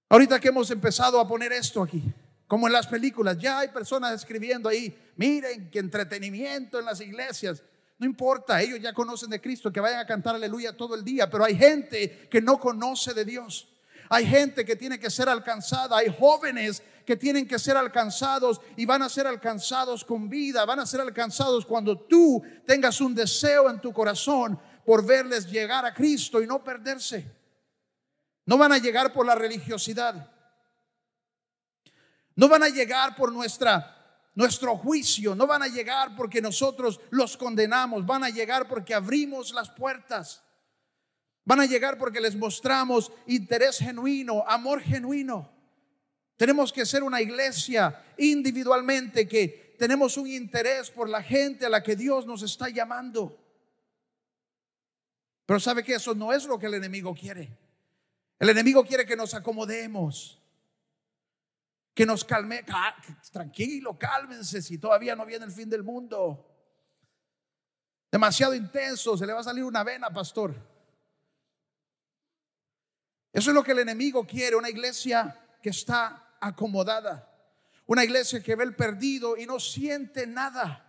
Ahorita 0.08 0.38
que 0.38 0.48
hemos 0.48 0.70
empezado 0.70 1.18
a 1.18 1.26
poner 1.26 1.52
esto 1.52 1.82
aquí, 1.82 2.02
como 2.46 2.68
en 2.68 2.74
las 2.74 2.86
películas, 2.86 3.36
ya 3.36 3.58
hay 3.58 3.68
personas 3.68 4.14
escribiendo 4.14 4.68
ahí, 4.68 4.96
miren 5.16 5.70
qué 5.70 5.80
entretenimiento 5.80 6.78
en 6.78 6.84
las 6.84 7.00
iglesias. 7.00 7.64
No 7.98 8.06
importa, 8.06 8.62
ellos 8.62 8.78
ya 8.80 8.92
conocen 8.92 9.28
de 9.28 9.40
Cristo, 9.40 9.72
que 9.72 9.80
vayan 9.80 9.98
a 9.98 10.06
cantar 10.06 10.36
aleluya 10.36 10.76
todo 10.76 10.94
el 10.94 11.04
día, 11.04 11.28
pero 11.28 11.44
hay 11.44 11.56
gente 11.56 12.28
que 12.30 12.40
no 12.40 12.60
conoce 12.60 13.12
de 13.12 13.24
Dios. 13.24 13.68
Hay 14.08 14.26
gente 14.26 14.64
que 14.64 14.76
tiene 14.76 14.98
que 14.98 15.10
ser 15.10 15.28
alcanzada, 15.28 15.96
hay 15.96 16.14
jóvenes 16.18 16.82
que 17.04 17.16
tienen 17.16 17.46
que 17.46 17.58
ser 17.58 17.76
alcanzados 17.76 18.60
y 18.76 18.84
van 18.84 19.02
a 19.02 19.08
ser 19.08 19.26
alcanzados 19.26 20.04
con 20.04 20.28
vida, 20.28 20.64
van 20.64 20.80
a 20.80 20.86
ser 20.86 21.00
alcanzados 21.00 21.64
cuando 21.64 21.98
tú 21.98 22.42
tengas 22.66 23.00
un 23.00 23.14
deseo 23.14 23.70
en 23.70 23.80
tu 23.80 23.92
corazón 23.92 24.58
por 24.84 25.04
verles 25.04 25.50
llegar 25.50 25.84
a 25.84 25.94
Cristo 25.94 26.42
y 26.42 26.46
no 26.46 26.62
perderse. 26.62 27.24
No 28.46 28.56
van 28.56 28.72
a 28.72 28.78
llegar 28.78 29.12
por 29.12 29.26
la 29.26 29.34
religiosidad. 29.34 30.30
No 32.34 32.48
van 32.48 32.62
a 32.62 32.68
llegar 32.68 33.14
por 33.16 33.32
nuestra 33.32 33.94
nuestro 34.38 34.76
juicio, 34.76 35.34
no 35.34 35.48
van 35.48 35.64
a 35.64 35.66
llegar 35.66 36.14
porque 36.14 36.40
nosotros 36.40 37.00
los 37.10 37.36
condenamos, 37.36 38.06
van 38.06 38.22
a 38.22 38.30
llegar 38.30 38.68
porque 38.68 38.94
abrimos 38.94 39.52
las 39.52 39.68
puertas. 39.68 40.44
Van 41.48 41.60
a 41.60 41.64
llegar 41.64 41.96
porque 41.96 42.20
les 42.20 42.36
mostramos 42.36 43.10
interés 43.26 43.78
genuino, 43.78 44.44
amor 44.46 44.82
genuino. 44.82 45.50
Tenemos 46.36 46.70
que 46.70 46.84
ser 46.84 47.02
una 47.02 47.22
iglesia 47.22 48.04
individualmente 48.18 49.26
que 49.26 49.74
tenemos 49.78 50.18
un 50.18 50.26
interés 50.26 50.90
por 50.90 51.08
la 51.08 51.22
gente 51.22 51.64
a 51.64 51.70
la 51.70 51.82
que 51.82 51.96
Dios 51.96 52.26
nos 52.26 52.42
está 52.42 52.68
llamando. 52.68 53.42
Pero 55.46 55.58
sabe 55.58 55.82
que 55.82 55.94
eso 55.94 56.14
no 56.14 56.34
es 56.34 56.44
lo 56.44 56.58
que 56.58 56.66
el 56.66 56.74
enemigo 56.74 57.14
quiere. 57.14 57.56
El 58.38 58.50
enemigo 58.50 58.84
quiere 58.84 59.06
que 59.06 59.16
nos 59.16 59.32
acomodemos, 59.32 60.38
que 61.94 62.04
nos 62.04 62.26
calme. 62.26 62.62
Tranquilo, 63.32 63.98
cálmense 63.98 64.60
si 64.60 64.76
todavía 64.76 65.16
no 65.16 65.24
viene 65.24 65.46
el 65.46 65.52
fin 65.52 65.70
del 65.70 65.82
mundo. 65.82 66.46
Demasiado 68.12 68.54
intenso, 68.54 69.16
se 69.16 69.26
le 69.26 69.32
va 69.32 69.40
a 69.40 69.44
salir 69.44 69.64
una 69.64 69.82
vena, 69.82 70.10
pastor. 70.10 70.76
Eso 73.38 73.50
es 73.50 73.54
lo 73.54 73.62
que 73.62 73.70
el 73.70 73.78
enemigo 73.78 74.26
quiere, 74.26 74.56
una 74.56 74.68
iglesia 74.68 75.38
que 75.62 75.70
está 75.70 76.34
acomodada, 76.40 77.32
una 77.86 78.02
iglesia 78.02 78.42
que 78.42 78.56
ve 78.56 78.64
el 78.64 78.74
perdido 78.74 79.36
y 79.36 79.46
no 79.46 79.60
siente 79.60 80.26
nada. 80.26 80.84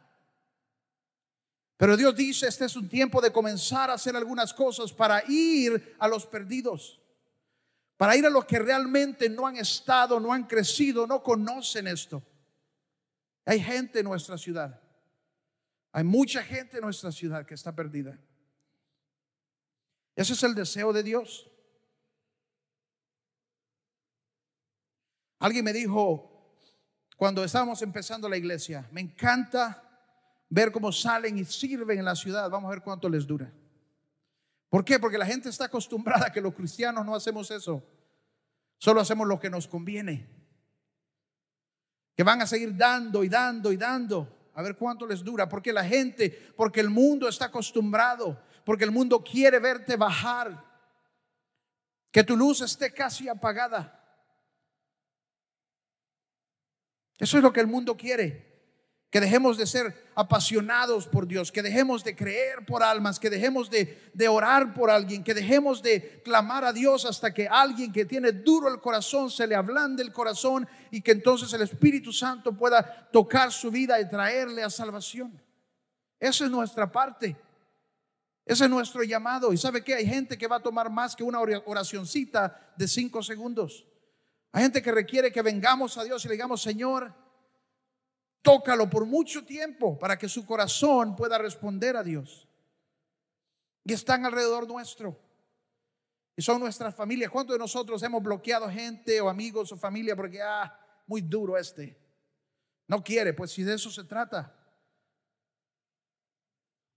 Pero 1.78 1.96
Dios 1.96 2.16
dice, 2.16 2.48
este 2.48 2.66
es 2.66 2.76
un 2.76 2.90
tiempo 2.90 3.22
de 3.22 3.32
comenzar 3.32 3.92
a 3.92 3.94
hacer 3.94 4.16
algunas 4.16 4.52
cosas 4.52 4.92
para 4.92 5.24
ir 5.28 5.96
a 6.00 6.08
los 6.08 6.26
perdidos, 6.26 7.00
para 7.98 8.16
ir 8.16 8.26
a 8.26 8.32
los 8.32 8.46
que 8.46 8.58
realmente 8.58 9.30
no 9.30 9.46
han 9.46 9.58
estado, 9.58 10.20
no 10.20 10.34
han 10.34 10.46
crecido, 10.46 11.06
no 11.06 11.22
conocen 11.22 11.86
esto. 11.86 12.24
Hay 13.46 13.62
gente 13.62 14.00
en 14.00 14.06
nuestra 14.06 14.40
ciudad, 14.40 14.82
hay 15.92 16.04
mucha 16.04 16.42
gente 16.42 16.78
en 16.78 16.84
nuestra 16.84 17.12
ciudad 17.12 17.46
que 17.46 17.54
está 17.54 17.76
perdida. 17.76 18.20
Ese 20.16 20.34
es 20.34 20.42
el 20.42 20.56
deseo 20.56 20.92
de 20.92 21.04
Dios. 21.04 21.49
Alguien 25.40 25.66
me 25.66 25.74
dijo 25.74 26.30
cuando 27.20 27.44
estábamos 27.44 27.82
empezando 27.82 28.30
la 28.30 28.38
iglesia, 28.38 28.88
me 28.92 29.02
encanta 29.02 29.84
ver 30.50 30.72
cómo 30.72 30.90
salen 30.90 31.38
y 31.38 31.44
sirven 31.44 32.00
en 32.00 32.06
la 32.06 32.16
ciudad. 32.16 32.50
Vamos 32.50 32.70
a 32.70 32.72
ver 32.72 32.82
cuánto 32.82 33.10
les 33.10 33.28
dura. 33.28 33.52
¿Por 34.70 34.86
qué? 34.86 35.00
Porque 35.00 35.18
la 35.18 35.26
gente 35.26 35.50
está 35.50 35.66
acostumbrada 35.66 36.28
a 36.28 36.32
que 36.32 36.40
los 36.40 36.54
cristianos 36.54 37.06
no 37.06 37.14
hacemos 37.14 37.52
eso. 37.52 37.84
Solo 38.78 39.02
hacemos 39.02 39.28
lo 39.28 39.38
que 39.38 39.50
nos 39.50 39.68
conviene. 39.68 40.30
Que 42.16 42.24
van 42.24 42.42
a 42.42 42.48
seguir 42.48 42.76
dando 42.78 43.22
y 43.24 43.28
dando 43.28 43.74
y 43.74 43.76
dando. 43.78 44.52
A 44.54 44.62
ver 44.62 44.78
cuánto 44.78 45.06
les 45.06 45.22
dura. 45.22 45.50
Porque 45.50 45.74
la 45.74 45.84
gente, 45.84 46.30
porque 46.56 46.80
el 46.80 46.90
mundo 46.90 47.28
está 47.28 47.46
acostumbrado. 47.46 48.42
Porque 48.64 48.86
el 48.86 48.92
mundo 48.92 49.22
quiere 49.22 49.60
verte 49.60 49.98
bajar. 49.98 50.64
Que 52.12 52.24
tu 52.24 52.38
luz 52.38 52.62
esté 52.62 52.94
casi 52.94 53.28
apagada. 53.28 53.99
Eso 57.20 57.38
es 57.38 57.44
lo 57.44 57.54
que 57.54 57.60
el 57.60 57.68
mundo 57.68 57.96
quiere. 57.96 58.48
Que 59.12 59.20
dejemos 59.20 59.58
de 59.58 59.66
ser 59.66 60.12
apasionados 60.16 61.08
por 61.08 61.28
Dios, 61.28 61.52
que 61.52 61.64
dejemos 61.64 62.04
de 62.04 62.16
creer 62.16 62.66
por 62.66 62.84
almas, 62.84 63.20
que 63.20 63.30
dejemos 63.30 63.70
de, 63.70 64.12
de, 64.14 64.28
orar 64.28 64.74
por 64.74 64.90
alguien, 64.90 65.24
que 65.24 65.34
dejemos 65.34 65.82
de 65.82 66.22
clamar 66.24 66.64
a 66.64 66.72
Dios 66.72 67.06
hasta 67.06 67.34
que 67.34 67.48
alguien 67.48 67.92
que 67.92 68.06
tiene 68.06 68.32
duro 68.32 68.68
el 68.68 68.80
corazón 68.80 69.32
se 69.32 69.48
le 69.48 69.56
ablande 69.56 70.04
el 70.04 70.14
corazón 70.14 70.68
y 70.92 71.02
que 71.02 71.12
entonces 71.12 71.52
el 71.54 71.64
Espíritu 71.64 72.14
Santo 72.14 72.56
pueda 72.56 73.10
tocar 73.12 73.52
su 73.52 73.72
vida 73.72 74.00
y 74.00 74.08
traerle 74.08 74.64
a 74.64 74.70
salvación. 74.70 75.42
Esa 76.20 76.46
es 76.46 76.52
nuestra 76.52 76.92
parte. 76.92 77.36
Ese 78.46 78.64
es 78.66 78.70
nuestro 78.70 79.04
llamado. 79.04 79.54
Y 79.54 79.58
sabe 79.58 79.84
que 79.84 79.94
hay 79.94 80.06
gente 80.06 80.38
que 80.38 80.48
va 80.48 80.58
a 80.58 80.64
tomar 80.64 80.90
más 80.90 81.16
que 81.16 81.24
una 81.24 81.40
oracioncita 81.40 82.74
de 82.76 82.88
cinco 82.88 83.24
segundos. 83.24 83.86
Hay 84.52 84.64
gente 84.64 84.82
que 84.82 84.92
requiere 84.92 85.32
que 85.32 85.42
vengamos 85.42 85.98
a 85.98 86.04
Dios 86.04 86.26
y 86.26 86.28
le 86.28 86.34
digamos, 86.34 86.62
Señor, 86.62 87.14
tócalo 88.42 88.90
por 88.90 89.06
mucho 89.06 89.46
tiempo 89.46 89.98
para 89.98 90.18
que 90.18 90.28
su 90.28 90.46
corazón 90.46 91.16
pueda 91.16 91.38
responder 91.38 91.96
a 91.96 92.04
Dios. 92.04 92.48
Y 93.84 93.94
están 93.94 94.26
alrededor 94.26 94.68
nuestro. 94.68 95.20
Y 96.36 96.42
son 96.42 96.60
nuestras 96.60 96.96
familias. 96.96 97.32
¿Cuántos 97.32 97.56
de 97.56 97.60
nosotros 97.60 98.02
hemos 98.02 98.24
bloqueado 98.24 98.70
gente 98.70 99.20
o 99.22 99.30
amigos 99.30 99.72
o 99.72 99.78
familia 99.78 100.16
porque, 100.16 100.42
ah, 100.42 100.74
muy 101.06 101.22
duro 101.22 101.58
este? 101.58 101.98
No 102.88 103.04
quiere, 103.04 103.34
pues 103.34 103.52
si 103.52 103.64
de 103.64 103.76
eso 103.76 103.92
se 103.92 104.04
trata. 104.04 104.56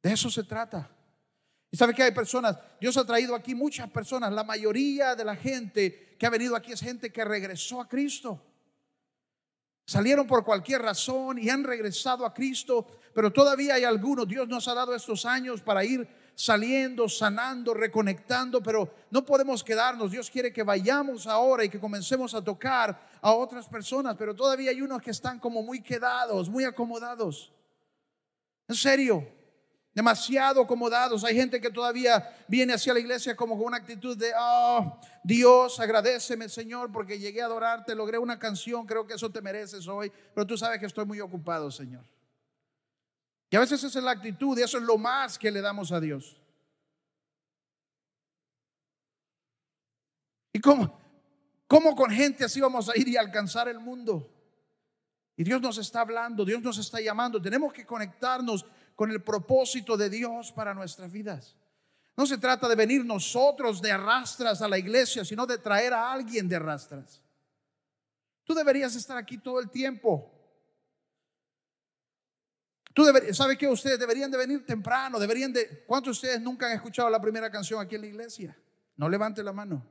De 0.02 0.12
eso 0.12 0.30
se 0.30 0.44
trata. 0.44 0.90
Y 1.72 1.76
sabe 1.78 1.94
que 1.94 2.02
hay 2.02 2.10
personas, 2.10 2.58
Dios 2.78 2.98
ha 2.98 3.06
traído 3.06 3.34
aquí 3.34 3.54
muchas 3.54 3.90
personas, 3.90 4.30
la 4.30 4.44
mayoría 4.44 5.16
de 5.16 5.24
la 5.24 5.34
gente 5.34 6.14
que 6.18 6.26
ha 6.26 6.30
venido 6.30 6.54
aquí 6.54 6.70
es 6.70 6.80
gente 6.80 7.10
que 7.10 7.24
regresó 7.24 7.80
a 7.80 7.88
Cristo. 7.88 8.38
Salieron 9.86 10.26
por 10.26 10.44
cualquier 10.44 10.82
razón 10.82 11.38
y 11.38 11.48
han 11.48 11.64
regresado 11.64 12.26
a 12.26 12.34
Cristo, 12.34 12.86
pero 13.14 13.32
todavía 13.32 13.74
hay 13.76 13.84
algunos, 13.84 14.28
Dios 14.28 14.46
nos 14.48 14.68
ha 14.68 14.74
dado 14.74 14.94
estos 14.94 15.24
años 15.24 15.62
para 15.62 15.82
ir 15.82 16.06
saliendo, 16.34 17.08
sanando, 17.08 17.72
reconectando, 17.72 18.62
pero 18.62 18.94
no 19.10 19.24
podemos 19.24 19.64
quedarnos. 19.64 20.10
Dios 20.10 20.28
quiere 20.28 20.52
que 20.52 20.62
vayamos 20.62 21.26
ahora 21.26 21.64
y 21.64 21.70
que 21.70 21.80
comencemos 21.80 22.34
a 22.34 22.44
tocar 22.44 23.08
a 23.22 23.32
otras 23.32 23.66
personas, 23.66 24.14
pero 24.18 24.34
todavía 24.34 24.70
hay 24.70 24.82
unos 24.82 25.00
que 25.00 25.10
están 25.10 25.38
como 25.38 25.62
muy 25.62 25.80
quedados, 25.80 26.50
muy 26.50 26.64
acomodados. 26.64 27.50
En 28.68 28.74
serio, 28.76 29.26
demasiado 29.94 30.62
acomodados. 30.62 31.24
Hay 31.24 31.34
gente 31.34 31.60
que 31.60 31.70
todavía 31.70 32.34
viene 32.48 32.72
hacia 32.72 32.94
la 32.94 33.00
iglesia 33.00 33.36
como 33.36 33.56
con 33.56 33.66
una 33.66 33.76
actitud 33.76 34.16
de, 34.16 34.32
oh, 34.38 34.98
Dios, 35.22 35.78
agradeceme 35.80 36.48
Señor 36.48 36.90
porque 36.90 37.18
llegué 37.18 37.42
a 37.42 37.46
adorarte, 37.46 37.94
logré 37.94 38.18
una 38.18 38.38
canción, 38.38 38.86
creo 38.86 39.06
que 39.06 39.14
eso 39.14 39.30
te 39.30 39.42
mereces 39.42 39.86
hoy, 39.86 40.10
pero 40.34 40.46
tú 40.46 40.56
sabes 40.56 40.78
que 40.78 40.86
estoy 40.86 41.04
muy 41.04 41.20
ocupado, 41.20 41.70
Señor. 41.70 42.04
Y 43.50 43.56
a 43.56 43.60
veces 43.60 43.84
esa 43.84 43.98
es 43.98 44.04
la 44.04 44.12
actitud 44.12 44.58
y 44.58 44.62
eso 44.62 44.78
es 44.78 44.84
lo 44.84 44.96
más 44.96 45.38
que 45.38 45.50
le 45.50 45.60
damos 45.60 45.92
a 45.92 46.00
Dios. 46.00 46.40
¿Y 50.54 50.60
cómo, 50.60 50.98
cómo 51.66 51.94
con 51.94 52.10
gente 52.10 52.44
así 52.44 52.60
vamos 52.60 52.88
a 52.88 52.96
ir 52.96 53.08
y 53.08 53.16
alcanzar 53.16 53.68
el 53.68 53.78
mundo? 53.78 54.30
Y 55.36 55.44
Dios 55.44 55.60
nos 55.60 55.78
está 55.78 56.00
hablando, 56.00 56.44
Dios 56.44 56.62
nos 56.62 56.78
está 56.78 57.00
llamando, 57.00 57.40
tenemos 57.40 57.72
que 57.72 57.84
conectarnos 57.84 58.64
con 59.02 59.10
el 59.10 59.20
propósito 59.20 59.96
de 59.96 60.08
Dios 60.08 60.52
para 60.52 60.72
nuestras 60.72 61.10
vidas. 61.10 61.56
No 62.16 62.24
se 62.24 62.38
trata 62.38 62.68
de 62.68 62.76
venir 62.76 63.04
nosotros 63.04 63.82
de 63.82 63.90
arrastras 63.90 64.62
a 64.62 64.68
la 64.68 64.78
iglesia, 64.78 65.24
sino 65.24 65.44
de 65.44 65.58
traer 65.58 65.92
a 65.92 66.12
alguien 66.12 66.48
de 66.48 66.54
arrastras. 66.54 67.20
Tú 68.44 68.54
deberías 68.54 68.94
estar 68.94 69.16
aquí 69.16 69.38
todo 69.38 69.58
el 69.58 69.70
tiempo. 69.70 70.32
Tú 72.94 73.02
deberías, 73.02 73.36
¿sabe 73.36 73.58
qué? 73.58 73.66
Ustedes 73.66 73.98
deberían 73.98 74.30
de 74.30 74.38
venir 74.38 74.64
temprano, 74.64 75.18
deberían 75.18 75.52
de... 75.52 75.82
¿Cuántos 75.84 76.20
de 76.20 76.28
ustedes 76.28 76.40
nunca 76.40 76.66
han 76.66 76.74
escuchado 76.74 77.10
la 77.10 77.20
primera 77.20 77.50
canción 77.50 77.80
aquí 77.80 77.96
en 77.96 78.02
la 78.02 78.06
iglesia? 78.06 78.56
No 78.96 79.08
levante 79.08 79.42
la 79.42 79.52
mano. 79.52 79.84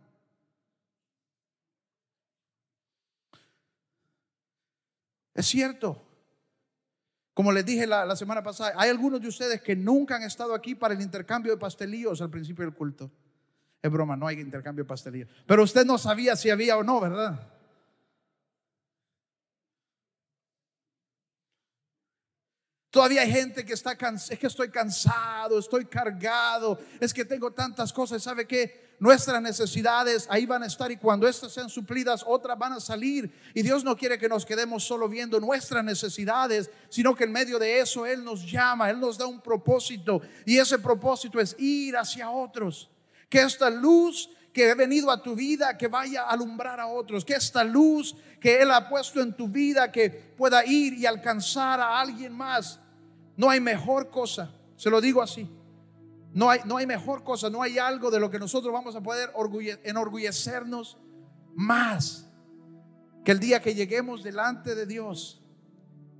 Es 5.34 5.47
cierto. 5.47 6.11
Como 7.41 7.54
les 7.54 7.65
dije 7.65 7.88
la, 7.88 8.15
semana 8.15 8.43
pasada, 8.43 8.73
hay 8.77 8.91
algunos 8.91 9.19
de 9.19 9.27
ustedes 9.27 9.63
que 9.63 9.75
nunca 9.75 10.15
han 10.15 10.21
estado 10.21 10.54
aquí 10.54 10.75
para 10.75 10.93
el 10.93 11.01
intercambio 11.01 11.51
de 11.51 11.58
pastelillos 11.58 12.21
al 12.21 12.30
principio 12.30 12.63
del 12.63 12.71
culto. 12.71 13.10
Es 13.82 13.89
broma, 13.89 14.15
no 14.15 14.27
hay 14.27 14.39
intercambio 14.39 14.84
de 14.84 14.88
pastelillos. 14.88 15.27
Pero 15.47 15.63
usted 15.63 15.84
no 15.84 15.97
sabía 15.97 16.36
si 16.36 16.51
había 16.51 16.77
o 16.77 16.84
no, 16.84 17.01
¿verdad? 17.01 17.51
Todavía 22.91 23.21
hay 23.21 23.32
gente 23.32 23.63
que 23.63 23.71
está 23.71 23.95
cansada, 23.95 24.34
es 24.34 24.39
que 24.39 24.47
estoy 24.47 24.69
cansado, 24.69 25.58
estoy 25.58 25.86
cargado, 25.86 26.77
es 26.99 27.13
que 27.13 27.23
tengo 27.23 27.49
tantas 27.51 27.93
cosas. 27.93 28.21
¿Sabe 28.21 28.45
qué? 28.45 28.91
Nuestras 28.99 29.41
necesidades 29.41 30.27
ahí 30.30 30.45
van 30.45 30.63
a 30.63 30.65
estar 30.65 30.91
y 30.91 30.97
cuando 30.97 31.25
estas 31.25 31.54
sean 31.54 31.69
suplidas, 31.69 32.21
otras 32.27 32.58
van 32.60 32.73
a 32.73 32.82
salir. 32.82 33.32
Y 33.54 33.62
Dios 33.62 33.86
no 33.86 33.95
quiere 33.95 34.19
que 34.19 34.27
nos 34.27 34.45
quedemos 34.45 34.84
solo 34.84 35.08
viendo 35.08 35.39
nuestras 35.39 35.86
necesidades, 35.86 36.69
sino 36.89 37.15
que 37.15 37.23
en 37.23 37.32
medio 37.32 37.58
de 37.58 37.80
eso 37.80 38.06
Él 38.06 38.25
nos 38.25 38.45
llama, 38.51 38.89
Él 38.89 38.99
nos 38.99 39.17
da 39.17 39.25
un 39.25 39.39
propósito. 39.39 40.21
Y 40.45 40.58
ese 40.58 40.77
propósito 40.77 41.39
es 41.39 41.56
ir 41.58 41.95
hacia 41.95 42.30
otros. 42.30 42.89
Que 43.30 43.41
esta 43.41 43.69
luz 43.69 44.30
que 44.53 44.69
ha 44.69 44.75
venido 44.75 45.09
a 45.11 45.21
tu 45.21 45.35
vida, 45.35 45.77
que 45.77 45.87
vaya 45.87 46.23
a 46.23 46.31
alumbrar 46.31 46.79
a 46.79 46.87
otros. 46.87 47.23
Que 47.23 47.33
esta 47.33 47.63
luz 47.63 48.15
que 48.39 48.61
Él 48.61 48.71
ha 48.71 48.89
puesto 48.89 49.21
en 49.21 49.33
tu 49.33 49.47
vida, 49.47 49.91
que 49.91 50.09
pueda 50.09 50.65
ir 50.65 50.93
y 50.93 51.05
alcanzar 51.05 51.79
a 51.79 51.99
alguien 51.99 52.33
más. 52.33 52.79
No 53.37 53.49
hay 53.49 53.59
mejor 53.59 54.09
cosa, 54.09 54.53
se 54.75 54.89
lo 54.89 54.99
digo 54.99 55.21
así. 55.21 55.49
No 56.33 56.49
hay, 56.49 56.61
no 56.65 56.77
hay 56.77 56.87
mejor 56.87 57.23
cosa, 57.23 57.49
no 57.49 57.61
hay 57.61 57.77
algo 57.77 58.09
de 58.09 58.19
lo 58.19 58.29
que 58.29 58.39
nosotros 58.39 58.73
vamos 58.73 58.95
a 58.95 59.01
poder 59.01 59.31
enorgullecernos 59.83 60.97
más 61.53 62.27
que 63.25 63.31
el 63.33 63.39
día 63.39 63.61
que 63.61 63.75
lleguemos 63.75 64.23
delante 64.23 64.73
de 64.73 64.85
Dios. 64.85 65.43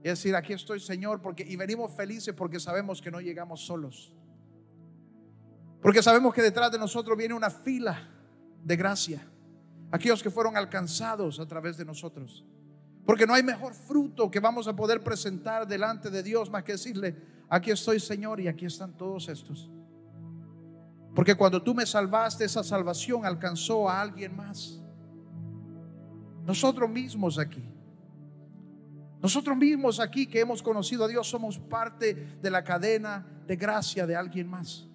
Es 0.03 0.19
decir, 0.19 0.35
aquí 0.35 0.53
estoy 0.53 0.79
Señor, 0.79 1.21
porque 1.21 1.43
y 1.47 1.55
venimos 1.55 1.95
felices 1.95 2.33
porque 2.35 2.59
sabemos 2.59 3.01
que 3.01 3.09
no 3.09 3.21
llegamos 3.21 3.65
solos. 3.65 4.13
Porque 5.81 6.03
sabemos 6.03 6.33
que 6.33 6.41
detrás 6.41 6.71
de 6.71 6.77
nosotros 6.77 7.17
viene 7.17 7.33
una 7.33 7.49
fila 7.49 8.20
de 8.63 8.76
gracia. 8.76 9.28
Aquellos 9.91 10.24
que 10.24 10.30
fueron 10.30 10.56
alcanzados 10.56 11.39
a 11.39 11.45
través 11.45 11.78
de 11.78 11.86
nosotros. 11.86 12.45
Porque 13.06 13.26
no 13.26 13.34
hay 13.34 13.43
mejor 13.43 13.74
fruto 13.74 14.30
que 14.30 14.39
vamos 14.39 14.67
a 14.67 14.76
poder 14.76 15.04
presentar 15.04 15.67
delante 15.67 16.10
de 16.10 16.24
Dios 16.24 16.50
más 16.50 16.63
que 16.63 16.74
decirle, 16.74 17.15
aquí 17.50 17.71
estoy 17.71 18.00
Señor 18.00 18.39
y 18.39 18.47
aquí 18.47 18.65
están 18.65 18.95
todos 18.95 19.28
estos. 19.28 19.69
Porque 21.15 21.36
cuando 21.36 21.62
tú 21.62 21.74
me 21.74 21.86
salvaste, 21.86 22.45
esa 22.45 22.63
salvación 22.63 23.26
alcanzó 23.26 23.89
a 23.89 24.02
alguien 24.02 24.36
más. 24.36 24.80
Nosotros 26.45 26.89
mismos 26.89 27.38
aquí. 27.38 27.63
Nosotros 29.21 29.56
mismos 29.56 30.00
aquí 30.00 30.26
que 30.26 30.39
hemos 30.39 30.63
conocido 30.63 31.06
a 31.06 31.08
Dios 31.08 31.28
somos 31.28 31.60
parte 31.60 32.38
de 32.41 32.50
la 32.50 32.63
cadena 32.63 33.26
de 33.45 33.56
gracia 33.56 34.08
de 34.08 34.15
alguien 34.15 34.47
más. 34.47 34.88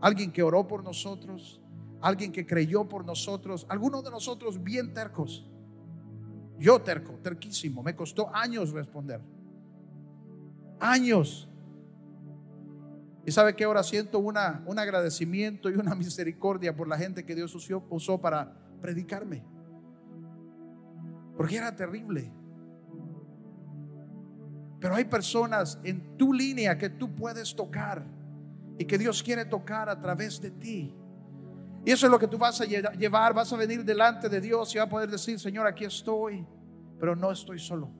Alguien 0.00 0.30
que 0.30 0.42
oró 0.42 0.66
por 0.66 0.82
nosotros, 0.82 1.60
alguien 2.06 2.32
que 2.32 2.46
creyó 2.46 2.88
por 2.88 3.04
nosotros, 3.04 3.66
algunos 3.68 4.04
de 4.04 4.10
nosotros 4.10 4.62
bien 4.62 4.92
tercos 4.92 5.44
yo 6.58 6.80
terco, 6.80 7.14
terquísimo, 7.22 7.82
me 7.82 7.94
costó 7.96 8.34
años 8.34 8.70
responder. 8.70 9.20
Años. 10.80 11.48
Y 13.26 13.32
sabe 13.32 13.56
que 13.56 13.64
ahora 13.64 13.82
siento 13.82 14.18
una, 14.18 14.62
un 14.66 14.78
agradecimiento 14.78 15.70
y 15.70 15.74
una 15.74 15.94
misericordia 15.94 16.76
por 16.76 16.88
la 16.88 16.98
gente 16.98 17.24
que 17.24 17.34
Dios 17.34 17.54
usó, 17.54 17.84
usó 17.90 18.20
para 18.20 18.52
predicarme. 18.80 19.42
Porque 21.36 21.56
era 21.56 21.74
terrible. 21.74 22.30
Pero 24.78 24.94
hay 24.94 25.04
personas 25.04 25.80
en 25.82 26.16
tu 26.16 26.32
línea 26.32 26.76
que 26.76 26.90
tú 26.90 27.14
puedes 27.14 27.56
tocar 27.56 28.04
y 28.78 28.84
que 28.84 28.98
Dios 28.98 29.22
quiere 29.22 29.46
tocar 29.46 29.88
a 29.88 29.98
través 29.98 30.40
de 30.40 30.50
ti. 30.50 30.94
Y 31.84 31.90
eso 31.90 32.06
es 32.06 32.12
lo 32.12 32.18
que 32.18 32.28
tú 32.28 32.38
vas 32.38 32.60
a 32.60 32.64
llevar, 32.64 33.34
vas 33.34 33.52
a 33.52 33.56
venir 33.56 33.84
delante 33.84 34.28
de 34.28 34.40
Dios 34.40 34.74
y 34.74 34.78
vas 34.78 34.86
a 34.86 34.90
poder 34.90 35.10
decir, 35.10 35.38
Señor, 35.38 35.66
aquí 35.66 35.84
estoy, 35.84 36.46
pero 36.98 37.14
no 37.14 37.30
estoy 37.30 37.58
solo. 37.58 37.90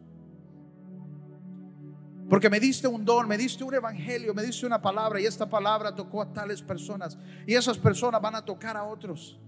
Porque 2.28 2.48
me 2.48 2.58
diste 2.58 2.88
un 2.88 3.04
don, 3.04 3.28
me 3.28 3.36
diste 3.36 3.62
un 3.62 3.74
evangelio, 3.74 4.32
me 4.32 4.42
diste 4.42 4.64
una 4.66 4.80
palabra 4.80 5.20
y 5.20 5.26
esta 5.26 5.48
palabra 5.48 5.94
tocó 5.94 6.22
a 6.22 6.32
tales 6.32 6.62
personas. 6.62 7.18
Y 7.46 7.54
esas 7.54 7.76
personas 7.76 8.22
van 8.22 8.34
a 8.34 8.44
tocar 8.44 8.76
a 8.76 8.84
otros. 8.84 9.38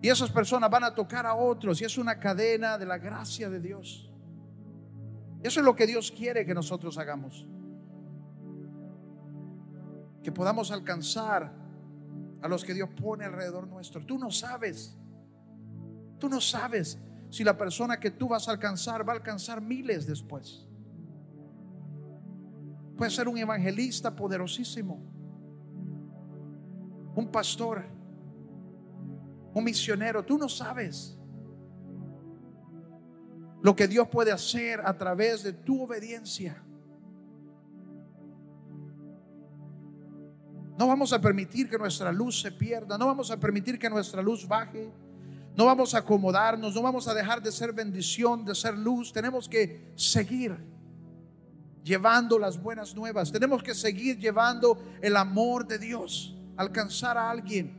Y 0.00 0.08
esas 0.08 0.30
personas 0.30 0.70
van 0.70 0.84
a 0.84 0.94
tocar 0.94 1.26
a 1.26 1.34
otros. 1.34 1.80
Y 1.82 1.84
es 1.84 1.98
una 1.98 2.18
cadena 2.18 2.78
de 2.78 2.86
la 2.86 2.96
gracia 2.96 3.50
de 3.50 3.60
Dios. 3.60 4.10
Eso 5.42 5.60
es 5.60 5.66
lo 5.66 5.76
que 5.76 5.86
Dios 5.86 6.10
quiere 6.10 6.46
que 6.46 6.54
nosotros 6.54 6.96
hagamos. 6.96 7.46
Que 10.22 10.32
podamos 10.32 10.70
alcanzar 10.70 11.61
a 12.42 12.48
los 12.48 12.64
que 12.64 12.74
Dios 12.74 12.88
pone 12.90 13.24
alrededor 13.24 13.66
nuestro. 13.68 14.04
Tú 14.04 14.18
no 14.18 14.30
sabes. 14.30 14.98
Tú 16.18 16.28
no 16.28 16.40
sabes 16.40 16.98
si 17.30 17.44
la 17.44 17.56
persona 17.56 17.98
que 17.98 18.10
tú 18.10 18.28
vas 18.28 18.48
a 18.48 18.50
alcanzar 18.50 19.08
va 19.08 19.12
a 19.12 19.16
alcanzar 19.16 19.60
miles 19.62 20.06
después. 20.06 20.66
Puede 22.96 23.10
ser 23.10 23.26
un 23.26 23.38
evangelista 23.38 24.14
poderosísimo, 24.14 25.00
un 27.16 27.28
pastor, 27.32 27.84
un 29.54 29.64
misionero. 29.64 30.24
Tú 30.24 30.36
no 30.36 30.48
sabes 30.48 31.18
lo 33.62 33.74
que 33.74 33.88
Dios 33.88 34.08
puede 34.08 34.32
hacer 34.32 34.80
a 34.84 34.96
través 34.96 35.42
de 35.42 35.52
tu 35.52 35.82
obediencia. 35.82 36.62
No 40.82 40.88
vamos 40.88 41.12
a 41.12 41.20
permitir 41.20 41.70
que 41.70 41.78
nuestra 41.78 42.10
luz 42.10 42.40
se 42.40 42.50
pierda, 42.50 42.98
no 42.98 43.06
vamos 43.06 43.30
a 43.30 43.36
permitir 43.36 43.78
que 43.78 43.88
nuestra 43.88 44.20
luz 44.20 44.48
baje, 44.48 44.90
no 45.56 45.64
vamos 45.64 45.94
a 45.94 45.98
acomodarnos, 45.98 46.74
no 46.74 46.82
vamos 46.82 47.06
a 47.06 47.14
dejar 47.14 47.40
de 47.40 47.52
ser 47.52 47.72
bendición, 47.72 48.44
de 48.44 48.52
ser 48.52 48.76
luz. 48.76 49.12
Tenemos 49.12 49.48
que 49.48 49.92
seguir 49.94 50.58
llevando 51.84 52.36
las 52.36 52.60
buenas 52.60 52.96
nuevas. 52.96 53.30
Tenemos 53.30 53.62
que 53.62 53.76
seguir 53.76 54.18
llevando 54.18 54.76
el 55.00 55.16
amor 55.16 55.68
de 55.68 55.78
Dios, 55.78 56.36
alcanzar 56.56 57.16
a 57.16 57.30
alguien. 57.30 57.78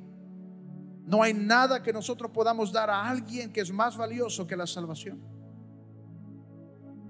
No 1.05 1.23
hay 1.23 1.33
nada 1.33 1.83
que 1.83 1.91
nosotros 1.91 2.31
podamos 2.31 2.71
dar 2.71 2.89
a 2.89 3.05
alguien 3.05 3.51
que 3.51 3.59
es 3.59 3.73
más 3.73 3.97
valioso 3.97 4.47
que 4.47 4.55
la 4.55 4.65
salvación. 4.65 5.19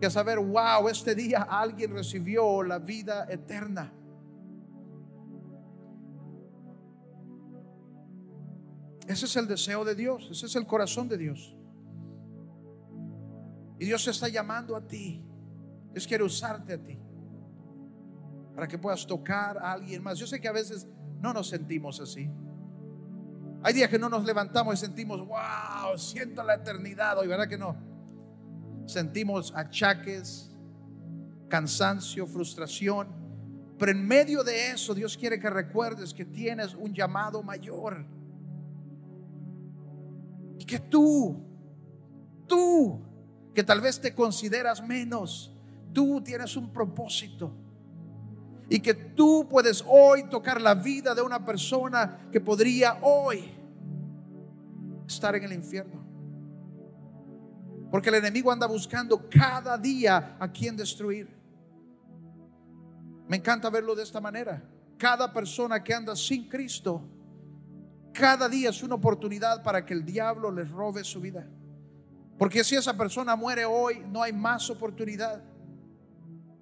Que 0.02 0.10
saber, 0.10 0.40
wow, 0.40 0.90
este 0.90 1.14
día 1.14 1.44
alguien 1.44 1.94
recibió 1.94 2.64
la 2.64 2.80
vida 2.80 3.28
eterna. 3.30 3.94
Ese 9.08 9.26
es 9.26 9.36
el 9.36 9.48
deseo 9.48 9.84
de 9.84 9.96
Dios, 9.96 10.30
ese 10.32 10.46
es 10.46 10.56
el 10.56 10.66
corazón 10.66 11.08
de 11.10 11.18
Dios. 11.18 11.56
Y 13.80 13.86
Dios 13.86 14.08
está 14.08 14.30
llamando 14.30 14.76
a 14.76 14.88
ti. 14.88 15.24
Dios 15.92 16.08
quiere 16.08 16.24
usarte 16.24 16.74
a 16.74 16.82
ti 16.82 16.98
para 18.56 18.68
que 18.68 18.78
puedas 18.78 19.06
tocar 19.06 19.58
a 19.58 19.74
alguien 19.74 20.04
más. 20.04 20.18
Yo 20.18 20.28
sé 20.28 20.40
que 20.40 20.48
a 20.48 20.52
veces 20.52 20.88
no 21.20 21.34
nos 21.34 21.50
sentimos 21.50 22.00
así. 22.00 22.30
Hay 23.64 23.74
días 23.74 23.90
que 23.90 23.98
no 23.98 24.10
nos 24.10 24.26
levantamos 24.26 24.76
y 24.76 24.78
sentimos, 24.78 25.26
wow, 25.26 25.98
siento 25.98 26.44
la 26.44 26.56
eternidad 26.56 27.18
hoy, 27.18 27.28
¿verdad 27.28 27.48
que 27.48 27.58
no? 27.58 27.78
Sentimos 28.86 29.54
achaques, 29.56 30.52
cansancio, 31.48 32.28
frustración. 32.28 33.08
Pero 33.80 33.92
en 33.92 34.06
medio 34.06 34.44
de 34.44 34.72
eso, 34.72 34.94
Dios 34.94 35.18
quiere 35.18 35.40
que 35.40 35.50
recuerdes 35.50 36.14
que 36.14 36.26
tienes 36.26 36.76
un 36.76 36.94
llamado 36.94 37.42
mayor. 37.42 38.06
Y 40.64 40.66
que 40.66 40.80
tú, 40.80 41.36
tú, 42.48 43.02
que 43.54 43.66
tal 43.66 43.82
vez 43.82 44.00
te 44.00 44.16
consideras 44.16 44.82
menos, 44.82 45.54
tú 45.92 46.22
tienes 46.22 46.56
un 46.56 46.72
propósito. 46.72 47.52
Y 48.70 48.80
que 48.80 48.94
tú 48.94 49.46
puedes 49.50 49.84
hoy 49.86 50.24
tocar 50.30 50.62
la 50.62 50.74
vida 50.74 51.14
de 51.14 51.22
una 51.22 51.44
persona 51.44 52.30
que 52.32 52.40
podría 52.40 52.98
hoy 53.02 53.44
estar 55.06 55.36
en 55.36 55.44
el 55.44 55.52
infierno. 55.52 56.02
Porque 57.92 58.08
el 58.08 58.16
enemigo 58.16 58.50
anda 58.50 58.66
buscando 58.66 59.30
cada 59.30 59.78
día 59.78 60.38
a 60.40 60.50
quien 60.50 60.78
destruir. 60.78 61.28
Me 63.28 63.36
encanta 63.36 63.70
verlo 63.70 63.96
de 63.96 64.04
esta 64.04 64.22
manera. 64.22 64.64
Cada 64.98 65.34
persona 65.34 65.84
que 65.84 65.94
anda 65.94 66.16
sin 66.16 66.48
Cristo, 66.48 67.02
cada 68.14 68.48
día 68.48 68.70
es 68.70 68.84
una 68.84 68.96
oportunidad 68.96 69.64
para 69.64 69.86
que 69.86 69.94
el 69.94 70.06
diablo 70.06 70.52
les 70.52 70.70
robe 70.70 71.04
su 71.04 71.20
vida. 71.20 71.48
Porque 72.38 72.64
si 72.64 72.76
esa 72.76 72.96
persona 72.96 73.36
muere 73.36 73.66
hoy, 73.66 74.04
no 74.10 74.22
hay 74.22 74.32
más 74.32 74.70
oportunidad. 74.70 75.44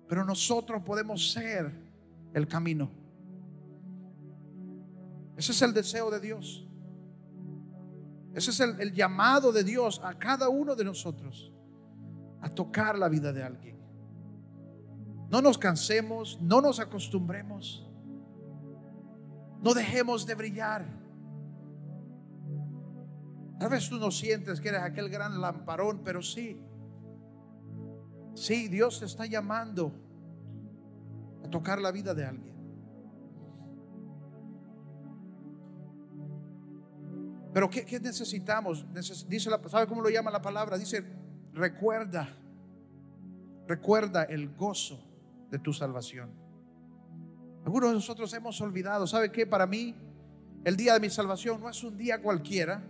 Pero 0.08 0.26
nosotros 0.26 0.82
podemos 0.84 1.32
ser 1.32 1.72
el 2.34 2.48
camino. 2.48 2.92
Ese 5.38 5.52
es 5.52 5.62
el 5.62 5.74
deseo 5.74 6.12
de 6.12 6.20
Dios. 6.20 6.68
Ese 8.34 8.52
es 8.52 8.60
el, 8.60 8.94
llamado 8.94 9.52
de 9.52 9.64
Dios 9.64 10.00
a 10.04 10.14
cada 10.18 10.50
uno 10.50 10.76
de 10.76 10.86
nosotros 10.86 11.52
a 12.42 12.50
tocar 12.50 12.98
la 12.98 13.10
vida 13.10 13.34
de 13.34 13.44
alguien. 13.44 13.80
No 15.30 15.42
nos 15.42 15.58
cansemos, 15.58 16.40
no 16.42 16.62
nos 16.62 16.80
acostumbremos, 16.80 17.90
no 19.62 19.74
dejemos 19.74 20.26
de 20.26 20.36
brillar. 20.36 21.01
Tal 23.62 23.70
vez 23.70 23.88
tú 23.88 24.00
no 24.00 24.10
sientes 24.10 24.60
que 24.60 24.70
eres 24.70 24.82
aquel 24.82 25.08
gran 25.08 25.40
lamparón, 25.40 26.02
pero 26.04 26.24
sí, 26.24 26.60
Sí, 28.34 28.68
Dios 28.70 29.00
te 29.00 29.06
está 29.06 29.26
llamando 29.26 29.94
a 31.44 31.50
tocar 31.50 31.80
la 31.80 31.92
vida 31.92 32.14
de 32.14 32.26
alguien. 32.26 32.56
Pero 37.54 37.70
¿qué, 37.70 38.00
necesitamos? 38.00 38.86
dice 39.28 39.50
la, 39.50 39.62
¿Sabe 39.68 39.88
cómo 39.88 40.02
lo 40.02 40.10
llama 40.10 40.32
la 40.32 40.42
palabra? 40.42 40.78
Dice, 40.78 41.04
recuerda, 41.54 42.30
recuerda 43.68 44.24
el 44.24 44.56
gozo 44.56 45.04
de 45.50 45.60
tu 45.60 45.74
salvación. 45.74 46.32
Algunos 47.66 47.90
de 47.90 47.96
nosotros 47.96 48.34
hemos 48.34 48.60
olvidado, 48.62 49.06
¿sabe 49.06 49.32
qué? 49.32 49.46
Para 49.46 49.68
mí, 49.68 49.94
el 50.64 50.78
día 50.78 50.94
de 50.94 51.02
mi 51.02 51.10
salvación 51.10 51.60
no 51.60 51.70
es 51.70 51.84
un 51.84 51.98
día 51.98 52.22
cualquiera. 52.22 52.82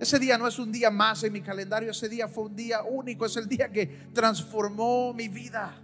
Ese 0.00 0.18
día 0.18 0.38
no 0.38 0.48
es 0.48 0.58
un 0.58 0.72
día 0.72 0.90
más 0.90 1.22
en 1.24 1.32
mi 1.34 1.42
calendario, 1.42 1.90
ese 1.90 2.08
día 2.08 2.26
fue 2.26 2.44
un 2.44 2.56
día 2.56 2.82
único, 2.82 3.26
es 3.26 3.36
el 3.36 3.46
día 3.46 3.70
que 3.70 3.86
transformó 4.14 5.12
mi 5.12 5.28
vida. 5.28 5.76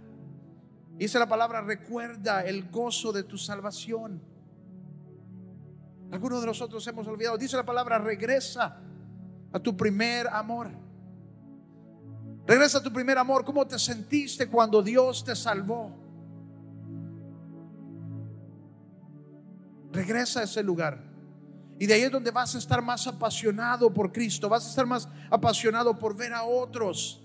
Dice 0.97 1.19
la 1.19 1.27
palabra, 1.27 1.61
recuerda 1.61 2.43
el 2.43 2.67
gozo 2.71 3.13
de 3.13 3.21
tu 3.21 3.37
salvación. 3.37 4.19
Algunos 6.11 6.41
de 6.41 6.47
nosotros 6.47 6.87
hemos 6.87 7.05
olvidado. 7.05 7.37
Dice 7.37 7.57
la 7.57 7.65
palabra, 7.65 7.99
regresa 7.99 8.81
a 9.53 9.59
tu 9.59 9.77
primer 9.77 10.27
amor. 10.29 10.71
Regresa 12.47 12.79
a 12.79 12.83
tu 12.83 12.91
primer 12.91 13.19
amor. 13.19 13.45
¿Cómo 13.45 13.67
te 13.67 13.77
sentiste 13.77 14.47
cuando 14.47 14.81
Dios 14.81 15.23
te 15.23 15.35
salvó? 15.35 15.91
Regresa 19.91 20.39
a 20.39 20.43
ese 20.43 20.63
lugar. 20.63 21.06
Y 21.79 21.85
de 21.85 21.93
ahí 21.93 22.01
es 22.01 22.11
donde 22.11 22.31
vas 22.31 22.55
a 22.55 22.57
estar 22.57 22.81
más 22.81 23.05
apasionado 23.05 23.93
por 23.93 24.11
Cristo, 24.11 24.49
vas 24.49 24.65
a 24.65 24.69
estar 24.69 24.85
más 24.85 25.07
apasionado 25.29 25.97
por 25.97 26.15
ver 26.15 26.33
a 26.33 26.43
otros. 26.43 27.23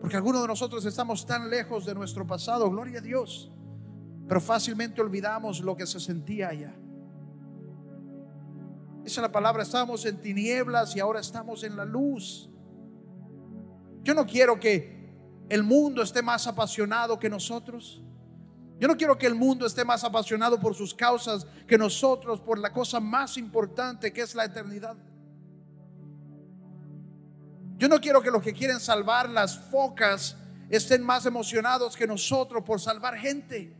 Porque 0.00 0.16
algunos 0.16 0.42
de 0.42 0.48
nosotros 0.48 0.84
estamos 0.84 1.26
tan 1.26 1.50
lejos 1.50 1.84
de 1.84 1.94
nuestro 1.94 2.26
pasado, 2.26 2.70
gloria 2.70 2.98
a 2.98 3.02
Dios, 3.02 3.50
pero 4.26 4.40
fácilmente 4.40 5.00
olvidamos 5.00 5.60
lo 5.60 5.76
que 5.76 5.86
se 5.86 6.00
sentía 6.00 6.48
allá. 6.48 6.74
Esa 9.04 9.20
es 9.20 9.22
la 9.22 9.32
palabra, 9.32 9.62
estábamos 9.62 10.06
en 10.06 10.20
tinieblas 10.20 10.96
y 10.96 11.00
ahora 11.00 11.20
estamos 11.20 11.62
en 11.64 11.76
la 11.76 11.84
luz. 11.84 12.48
Yo 14.02 14.14
no 14.14 14.24
quiero 14.26 14.58
que 14.58 14.94
el 15.50 15.62
mundo 15.62 16.02
esté 16.02 16.22
más 16.22 16.46
apasionado 16.46 17.18
que 17.18 17.28
nosotros. 17.28 18.02
Yo 18.78 18.88
no 18.88 18.96
quiero 18.96 19.16
que 19.16 19.26
el 19.26 19.34
mundo 19.34 19.66
esté 19.66 19.84
más 19.84 20.02
apasionado 20.04 20.58
por 20.58 20.74
sus 20.74 20.94
causas 20.94 21.46
que 21.66 21.78
nosotros 21.78 22.40
por 22.40 22.58
la 22.58 22.72
cosa 22.72 23.00
más 23.00 23.36
importante 23.36 24.12
que 24.12 24.22
es 24.22 24.34
la 24.34 24.44
eternidad. 24.44 24.96
Yo 27.76 27.88
no 27.88 28.00
quiero 28.00 28.20
que 28.20 28.30
los 28.30 28.42
que 28.42 28.52
quieren 28.52 28.80
salvar 28.80 29.28
las 29.28 29.58
focas 29.58 30.36
estén 30.68 31.02
más 31.02 31.26
emocionados 31.26 31.96
que 31.96 32.06
nosotros 32.06 32.62
por 32.64 32.80
salvar 32.80 33.16
gente. 33.16 33.76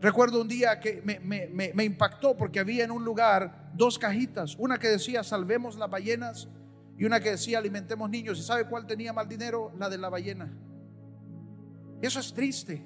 Recuerdo 0.00 0.40
un 0.40 0.48
día 0.48 0.80
que 0.80 1.00
me, 1.00 1.84
impactó 1.84 2.36
porque 2.36 2.58
había 2.58 2.84
en 2.84 2.90
un 2.90 3.04
lugar 3.04 3.70
dos 3.74 4.00
cajitas, 4.00 4.56
una 4.58 4.78
que 4.78 4.88
decía 4.88 5.22
salvemos 5.22 5.76
las 5.76 5.88
ballenas 5.88 6.48
y 6.98 7.04
una 7.04 7.20
que 7.20 7.30
decía 7.30 7.58
alimentemos 7.58 8.10
niños. 8.10 8.38
¿Y 8.38 8.42
sabe 8.42 8.66
cuál 8.66 8.84
tenía 8.84 9.12
mal 9.12 9.28
dinero? 9.28 9.72
La 9.78 9.88
de 9.88 9.98
la 9.98 10.08
ballena. 10.08 10.52
Eso 12.02 12.20
es 12.20 12.34
triste. 12.34 12.84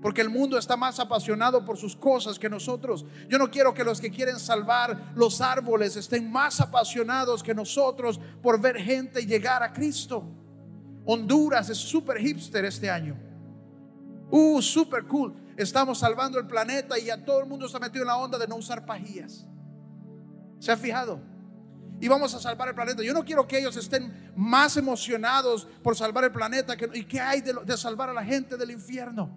Porque 0.00 0.20
el 0.20 0.30
mundo 0.30 0.56
está 0.56 0.76
más 0.76 1.00
apasionado 1.00 1.64
por 1.64 1.76
sus 1.76 1.96
cosas 1.96 2.38
que 2.38 2.48
nosotros. 2.48 3.04
Yo 3.28 3.36
no 3.36 3.50
quiero 3.50 3.74
que 3.74 3.82
los 3.82 4.00
que 4.00 4.10
quieren 4.10 4.38
salvar 4.38 5.12
los 5.16 5.40
árboles 5.40 5.96
estén 5.96 6.30
más 6.30 6.60
apasionados 6.60 7.42
que 7.42 7.52
nosotros 7.52 8.20
por 8.40 8.60
ver 8.60 8.76
gente 8.76 9.26
llegar 9.26 9.62
a 9.62 9.72
Cristo. 9.72 10.24
Honduras 11.04 11.68
es 11.68 11.78
súper 11.78 12.18
hipster 12.18 12.64
este 12.64 12.88
año. 12.88 13.18
Uh, 14.30 14.62
súper 14.62 15.04
cool. 15.04 15.34
Estamos 15.56 15.98
salvando 15.98 16.38
el 16.38 16.46
planeta 16.46 16.96
y 16.96 17.06
ya 17.06 17.24
todo 17.24 17.40
el 17.40 17.46
mundo 17.46 17.66
está 17.66 17.80
metido 17.80 18.02
en 18.02 18.08
la 18.08 18.18
onda 18.18 18.38
de 18.38 18.46
no 18.46 18.54
usar 18.54 18.86
pajillas. 18.86 19.44
¿Se 20.60 20.70
ha 20.70 20.76
fijado? 20.76 21.20
Y 22.00 22.08
vamos 22.08 22.34
a 22.34 22.40
salvar 22.40 22.68
el 22.68 22.74
planeta. 22.74 23.02
Yo 23.02 23.12
no 23.12 23.24
quiero 23.24 23.46
que 23.46 23.58
ellos 23.58 23.76
estén 23.76 24.32
más 24.36 24.76
emocionados 24.76 25.66
por 25.82 25.96
salvar 25.96 26.24
el 26.24 26.32
planeta 26.32 26.76
que, 26.76 26.88
y 26.94 27.04
que 27.04 27.20
hay 27.20 27.40
de, 27.40 27.54
de 27.64 27.76
salvar 27.76 28.10
a 28.10 28.12
la 28.12 28.24
gente 28.24 28.56
del 28.56 28.70
infierno. 28.70 29.36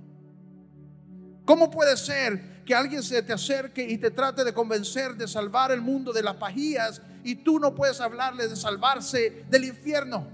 ¿Cómo 1.45 1.71
puede 1.71 1.97
ser 1.97 2.63
que 2.63 2.75
alguien 2.75 3.01
se 3.01 3.21
te 3.23 3.33
acerque 3.33 3.83
y 3.83 3.97
te 3.97 4.11
trate 4.11 4.43
de 4.43 4.53
convencer 4.53 5.15
de 5.15 5.27
salvar 5.27 5.71
el 5.71 5.81
mundo 5.81 6.13
de 6.13 6.21
las 6.21 6.35
pajías 6.35 7.01
y 7.23 7.35
tú 7.35 7.59
no 7.59 7.73
puedes 7.73 7.99
hablarle 7.99 8.47
de 8.47 8.55
salvarse 8.55 9.45
del 9.49 9.65
infierno? 9.65 10.27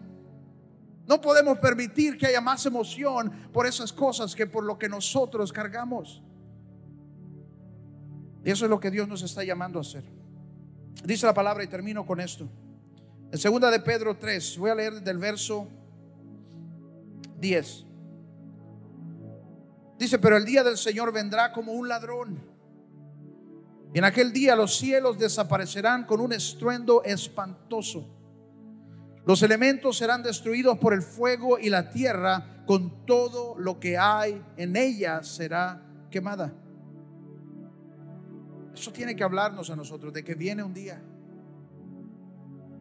No 1.07 1.21
podemos 1.21 1.57
permitir 1.59 2.17
que 2.17 2.27
haya 2.27 2.41
más 2.41 2.65
emoción 2.65 3.49
por 3.53 3.65
esas 3.65 3.93
cosas 3.93 4.35
que 4.35 4.45
por 4.45 4.65
lo 4.65 4.77
que 4.77 4.89
nosotros 4.89 5.53
cargamos. 5.53 6.21
Y 8.43 8.51
eso 8.51 8.65
es 8.65 8.69
lo 8.69 8.79
que 8.79 8.91
Dios 8.91 9.07
nos 9.07 9.21
está 9.23 9.43
llamando 9.45 9.79
a 9.79 9.81
hacer. 9.83 10.03
Dice 11.03 11.25
la 11.25 11.33
palabra 11.33 11.63
y 11.63 11.67
termino 11.67 12.05
con 12.05 12.19
esto. 12.19 12.47
En 13.31 13.37
segunda 13.37 13.69
de 13.69 13.79
Pedro 13.79 14.17
3, 14.17 14.57
voy 14.57 14.69
a 14.69 14.75
leer 14.75 15.01
del 15.01 15.17
verso 15.17 15.67
10. 17.39 17.85
Dice, 19.99 20.19
pero 20.19 20.37
el 20.37 20.45
día 20.45 20.63
del 20.63 20.77
Señor 20.77 21.11
vendrá 21.11 21.51
como 21.51 21.73
un 21.73 21.87
ladrón. 21.87 22.39
Y 23.93 23.97
en 23.97 24.03
aquel 24.03 24.31
día 24.31 24.55
los 24.55 24.77
cielos 24.77 25.17
desaparecerán 25.17 26.05
con 26.05 26.19
un 26.19 26.33
estruendo 26.33 27.03
espantoso. 27.03 28.07
Los 29.25 29.43
elementos 29.43 29.97
serán 29.97 30.23
destruidos 30.23 30.77
por 30.77 30.93
el 30.93 31.01
fuego 31.01 31.59
y 31.59 31.69
la 31.69 31.89
tierra 31.89 32.63
con 32.65 33.05
todo 33.05 33.55
lo 33.57 33.79
que 33.79 33.97
hay 33.97 34.41
en 34.55 34.75
ella 34.75 35.23
será 35.23 35.81
quemada. 36.11 36.53
Eso 38.77 38.93
tiene 38.93 39.15
que 39.15 39.23
hablarnos 39.23 39.71
a 39.71 39.75
nosotros 39.75 40.13
de 40.13 40.23
que 40.23 40.35
viene 40.35 40.61
un 40.61 40.71
día. 40.71 41.01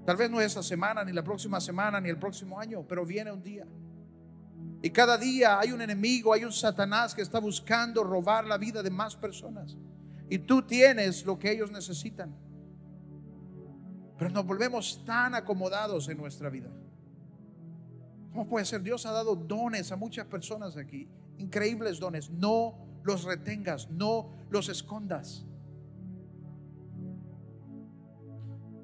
Tal 0.04 0.14
vez 0.14 0.30
no 0.30 0.42
esa 0.42 0.62
semana, 0.62 1.02
ni 1.02 1.12
la 1.12 1.24
próxima 1.24 1.59
semana, 1.59 1.98
ni 2.02 2.11
el 2.11 2.18
próximo 2.18 2.61
año, 2.61 2.85
pero 2.87 3.06
viene 3.06 3.32
un 3.32 3.42
día. 3.42 3.66
Y 4.82 4.90
cada 4.90 5.16
día 5.16 5.59
hay 5.59 5.72
un 5.72 5.80
enemigo, 5.80 6.35
hay 6.35 6.44
un 6.44 6.52
Satanás 6.52 7.14
que 7.14 7.22
está 7.22 7.40
buscando 7.40 8.04
robar 8.04 8.44
la 8.44 8.59
vida 8.59 8.82
de 8.82 8.90
más 8.90 9.16
personas. 9.16 9.74
Y 10.28 10.38
tú 10.38 10.62
tienes 10.62 11.24
lo 11.24 11.38
que 11.38 11.50
ellos 11.50 11.70
necesitan. 11.70 12.37
Pero 14.18 14.30
nos 14.30 14.44
volvemos 14.44 15.02
tan 15.06 15.35
acomodados 15.35 16.11
en 16.11 16.18
nuestra 16.18 16.50
vida. 16.50 16.68
¿Cómo 18.32 18.46
puede 18.46 18.66
ser? 18.66 18.82
Dios 18.82 19.06
ha 19.06 19.12
dado 19.12 19.35
dones 19.35 19.90
a 19.92 19.96
muchas 19.96 20.26
personas 20.26 20.76
aquí. 20.76 21.09
Increíbles 21.38 21.98
dones. 21.98 22.28
No 22.28 22.74
los 23.02 23.24
retengas, 23.24 23.90
no 23.90 24.28
los 24.50 24.68
escondas. 24.68 25.46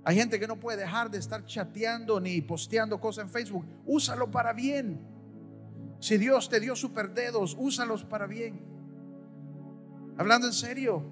Hay 0.05 0.17
gente 0.17 0.41
que 0.41 0.49
no 0.49 0.59
puede 0.59 0.79
dejar 0.79 1.11
de 1.11 1.19
estar 1.19 1.45
chateando 1.45 2.21
ni 2.21 2.41
posteando 2.41 3.01
cosas 3.01 3.25
en 3.25 3.31
Facebook. 3.31 3.65
Úsalo 3.87 4.31
para 4.31 4.53
bien. 4.53 5.01
Si 6.01 6.19
Dios 6.19 6.49
te 6.49 6.59
dio 6.59 6.75
super 6.75 7.15
dedos, 7.15 7.57
úsalos 7.59 8.05
para 8.05 8.27
bien. 8.27 8.61
Hablando 10.19 10.49
en 10.49 10.53
serio. 10.53 11.05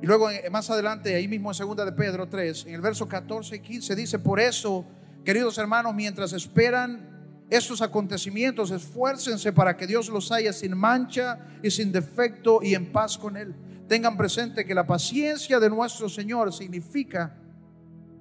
Y 0.00 0.06
luego 0.06 0.28
más 0.52 0.70
adelante, 0.70 1.14
ahí 1.14 1.26
mismo 1.26 1.50
en 1.50 1.54
segunda 1.54 1.84
de 1.84 1.92
Pedro 1.92 2.28
3, 2.28 2.66
en 2.66 2.74
el 2.74 2.80
verso 2.80 3.08
14 3.08 3.56
y 3.56 3.60
15 3.60 3.96
dice, 3.96 4.18
por 4.18 4.38
eso, 4.38 4.84
queridos 5.24 5.58
hermanos, 5.58 5.94
mientras 5.94 6.32
esperan 6.32 7.44
estos 7.48 7.80
acontecimientos, 7.80 8.70
esfuércense 8.70 9.52
para 9.52 9.76
que 9.76 9.86
Dios 9.86 10.08
los 10.08 10.30
haya 10.30 10.52
sin 10.52 10.76
mancha 10.76 11.38
y 11.62 11.70
sin 11.70 11.90
defecto 11.90 12.60
y 12.62 12.74
en 12.74 12.92
paz 12.92 13.16
con 13.16 13.36
Él. 13.36 13.54
Tengan 13.88 14.16
presente 14.16 14.64
que 14.64 14.74
la 14.74 14.86
paciencia 14.86 15.60
de 15.60 15.70
nuestro 15.70 16.08
Señor 16.08 16.52
significa 16.52 17.36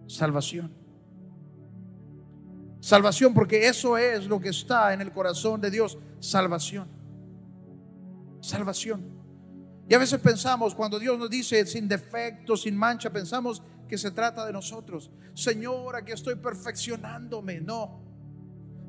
salvación. 0.07 0.71
Salvación, 2.79 3.33
porque 3.33 3.67
eso 3.67 3.97
es 3.97 4.27
lo 4.27 4.39
que 4.39 4.49
está 4.49 4.93
en 4.93 5.01
el 5.01 5.11
corazón 5.11 5.59
de 5.59 5.71
Dios. 5.71 5.97
Salvación. 6.19 6.87
Salvación. 8.41 9.03
Y 9.89 9.93
a 9.95 9.97
veces 9.97 10.19
pensamos, 10.19 10.75
cuando 10.75 10.99
Dios 10.99 11.17
nos 11.17 11.29
dice 11.29 11.65
sin 11.65 11.87
defecto, 11.87 12.55
sin 12.55 12.75
mancha, 12.75 13.09
pensamos 13.09 13.63
que 13.87 13.97
se 13.97 14.11
trata 14.11 14.45
de 14.45 14.53
nosotros. 14.53 15.09
Señor, 15.33 15.95
aquí 15.95 16.11
estoy 16.11 16.35
perfeccionándome. 16.35 17.59
No. 17.59 18.01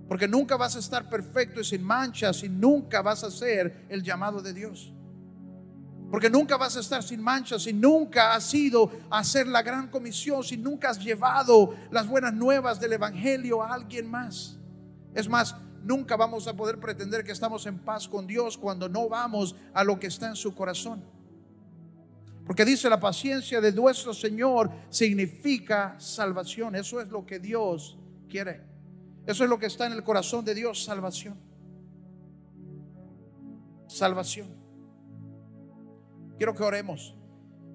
Porque 0.09 0.29
nunca 0.29 0.57
vas 0.57 0.77
a 0.77 0.79
estar 0.79 1.09
perfecto 1.09 1.61
y 1.61 1.65
sin 1.65 1.83
mancha 1.83 2.33
si 2.33 2.49
nunca 2.49 3.03
vas 3.03 3.25
a 3.25 3.31
ser 3.31 3.87
el 3.89 4.03
llamado 4.03 4.41
de 4.41 4.53
Dios. 4.53 4.93
Porque 6.17 6.31
nunca 6.31 6.57
vas 6.57 6.75
a 6.79 6.81
estar 6.81 7.03
sin 7.03 7.21
manchas, 7.21 7.65
si 7.65 7.75
nunca 7.75 8.35
has 8.35 8.55
ido 8.55 8.91
a 9.11 9.19
hacer 9.19 9.47
la 9.47 9.61
gran 9.61 9.89
comisión, 9.89 10.43
si 10.43 10.57
nunca 10.57 10.89
has 10.89 10.99
llevado 10.99 11.75
las 11.91 12.09
buenas 12.09 12.33
nuevas 12.33 12.81
del 12.81 12.95
Evangelio 12.95 13.63
a 13.63 13.75
alguien 13.75 14.11
más. 14.11 14.57
Es 15.15 15.29
más, 15.29 15.55
nunca 15.83 16.17
vamos 16.17 16.49
a 16.49 16.57
poder 16.57 16.81
pretender 16.81 17.23
que 17.23 17.33
estamos 17.33 17.67
en 17.67 17.79
paz 17.81 18.09
con 18.09 18.27
Dios 18.27 18.57
cuando 18.57 18.89
no 18.89 19.11
vamos 19.11 19.57
a 19.75 19.85
lo 19.85 20.01
que 20.01 20.07
está 20.07 20.29
en 20.29 20.37
su 20.37 20.55
corazón. 20.55 21.05
Porque 22.47 22.65
dice 22.65 22.89
la 22.89 22.99
paciencia 22.99 23.61
de 23.61 23.73
nuestro 23.73 24.15
Señor 24.15 24.71
significa 24.89 25.97
salvación. 26.01 26.77
Eso 26.77 26.99
es 26.99 27.11
lo 27.11 27.27
que 27.27 27.41
Dios 27.41 27.99
quiere. 28.27 28.63
Eso 29.27 29.45
es 29.45 29.51
lo 29.51 29.59
que 29.59 29.67
está 29.67 29.85
en 29.85 29.93
el 29.93 30.03
corazón 30.03 30.47
de 30.47 30.55
Dios, 30.55 30.83
salvación. 30.83 31.39
Salvación. 33.87 34.66
Quiero 36.37 36.55
que 36.55 36.63
oremos. 36.63 37.15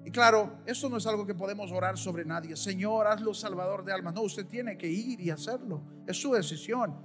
Y 0.04 0.10
claro, 0.10 0.58
esto 0.66 0.88
no 0.88 0.96
es 0.96 1.06
algo 1.06 1.26
que 1.26 1.34
podemos 1.34 1.70
orar 1.70 1.96
sobre 1.96 2.24
nadie. 2.24 2.56
Señor, 2.56 3.06
hazlo 3.06 3.32
salvador 3.34 3.84
de 3.84 3.92
almas. 3.92 4.14
No, 4.14 4.22
usted 4.22 4.46
tiene 4.46 4.76
que 4.76 4.88
ir 4.88 5.20
y 5.20 5.30
hacerlo. 5.30 5.82
Es 6.06 6.20
su 6.20 6.32
decisión. 6.32 6.96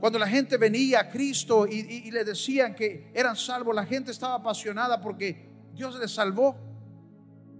Cuando 0.00 0.18
la 0.18 0.28
gente 0.28 0.56
venía 0.56 1.00
a 1.00 1.08
Cristo 1.08 1.66
y, 1.66 2.10
le 2.10 2.24
decían 2.24 2.74
que 2.74 3.10
eran 3.12 3.34
salvos, 3.34 3.74
la 3.74 3.84
gente 3.84 4.12
estaba 4.12 4.34
apasionada 4.34 5.00
porque 5.00 5.50
Dios 5.74 5.98
les 5.98 6.12
salvó. 6.12 6.56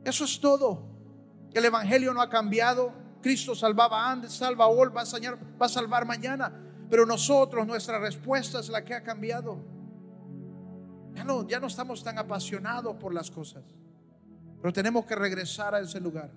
Eso 0.04 0.24
es 0.24 0.38
todo. 0.38 0.84
El 1.52 1.64
Evangelio 1.64 2.14
no 2.14 2.22
ha 2.22 2.30
cambiado. 2.30 2.92
Cristo 3.20 3.56
salvaba 3.56 4.08
antes, 4.08 4.32
salva 4.32 4.68
hoy, 4.68 4.88
va 4.90 5.02
a, 5.02 5.36
va 5.60 5.66
a 5.66 5.68
salvar 5.68 6.06
mañana. 6.06 6.52
Pero 6.88 7.04
nosotros, 7.04 7.66
nuestra 7.66 7.98
respuesta 7.98 8.60
es 8.60 8.68
la 8.68 8.84
que 8.84 8.94
ha 8.94 9.02
cambiado. 9.02 9.77
Ya 11.18 11.24
no, 11.24 11.48
ya 11.48 11.58
no 11.58 11.66
estamos 11.66 12.04
tan 12.04 12.16
apasionados 12.16 12.94
por 12.94 13.12
las 13.12 13.28
cosas. 13.28 13.64
Pero 14.62 14.72
tenemos 14.72 15.04
que 15.04 15.16
regresar 15.16 15.74
a 15.74 15.80
ese 15.80 15.98
lugar. 15.98 16.30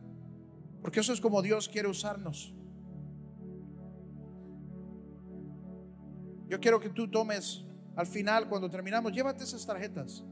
Porque 0.82 1.01
eso 1.01 1.13
es 1.13 1.21
como 1.21 1.39
Dios 1.43 1.69
quiere 1.69 1.88
usarnos. 1.88 2.51
Yo 6.47 6.59
quiero 6.59 6.79
que 6.79 6.89
tú 6.89 7.07
tomes 7.11 7.63
al 7.95 8.07
final, 8.07 8.49
cuando 8.49 8.71
terminamos, 8.71 9.11
llévate 9.13 9.43
esas 9.43 9.63
tarjetas. 9.63 10.23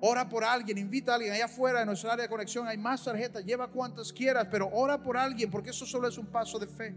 Ora 0.00 0.28
por 0.28 0.44
alguien, 0.44 0.76
invita 0.76 1.12
a 1.12 1.14
alguien. 1.14 1.32
Allá 1.32 1.46
afuera 1.46 1.80
en 1.80 1.86
nuestra 1.86 2.12
área 2.12 2.24
de 2.24 2.28
conexión 2.28 2.68
hay 2.68 2.76
más 2.76 3.02
tarjetas. 3.02 3.42
Lleva 3.42 3.70
cuantas 3.70 4.12
quieras, 4.12 4.48
pero 4.50 4.68
ora 4.70 5.02
por 5.02 5.16
alguien, 5.16 5.50
porque 5.50 5.70
eso 5.70 5.86
solo 5.86 6.08
es 6.08 6.18
un 6.18 6.26
paso 6.26 6.58
de 6.58 6.66
fe. 6.66 6.94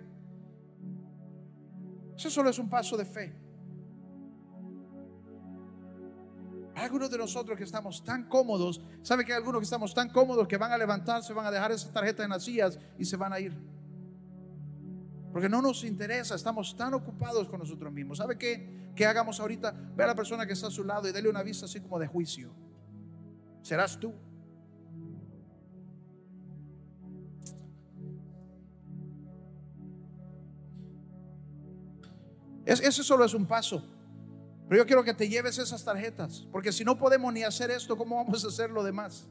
Eso 2.18 2.30
solo 2.30 2.50
es 2.50 2.60
un 2.60 2.70
paso 2.70 2.98
de 2.98 3.06
fe. 3.06 3.45
Algunos 6.84 7.10
de 7.10 7.18
nosotros 7.18 7.58
que 7.58 7.64
estamos 7.64 8.04
tan 8.04 8.28
cómodos, 8.28 8.82
¿sabe 9.02 9.24
que 9.24 9.32
hay 9.32 9.38
algunos 9.38 9.62
que 9.62 9.66
estamos 9.66 9.94
tan 9.94 10.10
cómodos 10.10 10.48
que 10.48 10.58
van 10.58 10.72
a 10.72 10.78
levantarse, 10.78 11.34
van 11.34 11.46
a 11.46 11.52
dejar 11.52 11.72
esa 11.72 11.92
tarjeta 11.92 12.24
en 12.24 12.32
las 12.32 12.44
sillas 12.44 12.78
y 12.98 13.06
se 13.06 13.16
van 13.16 13.32
a 13.32 13.40
ir? 13.40 13.54
Porque 15.32 15.50
no 15.50 15.62
nos 15.62 15.84
interesa, 15.84 16.36
estamos 16.36 16.76
tan 16.76 16.94
ocupados 16.94 17.48
con 17.48 17.60
nosotros 17.60 17.92
mismos. 17.92 18.18
¿Sabe 18.18 18.38
qué? 18.38 18.92
Que 18.96 19.06
hagamos 19.06 19.40
ahorita? 19.40 19.74
Ve 19.96 20.04
a 20.04 20.08
la 20.08 20.16
persona 20.16 20.46
que 20.46 20.54
está 20.54 20.68
a 20.68 20.72
su 20.72 20.84
lado 20.84 21.08
y 21.08 21.12
dale 21.12 21.30
una 21.30 21.44
vista 21.44 21.66
así 21.66 21.82
como 21.82 22.00
de 22.00 22.08
juicio. 22.08 22.54
Serás 23.62 24.00
tú. 24.00 24.14
ese 32.66 33.04
solo 33.04 33.26
es 33.26 33.34
un 33.34 33.46
paso. 33.46 33.95
Pero 34.68 34.82
yo 34.82 34.86
quiero 34.88 35.04
que 35.04 35.14
te 35.14 35.30
lleves 35.30 35.58
esas 35.58 35.84
tarjetas, 35.84 36.48
porque 36.52 36.72
si 36.72 36.84
no 36.84 36.98
podemos 36.98 37.32
ni 37.32 37.44
hacer 37.44 37.70
esto, 37.70 37.96
¿cómo 37.96 38.16
vamos 38.16 38.44
a 38.44 38.48
hacer 38.48 38.72
lo 38.72 38.84
demás? 38.84 39.28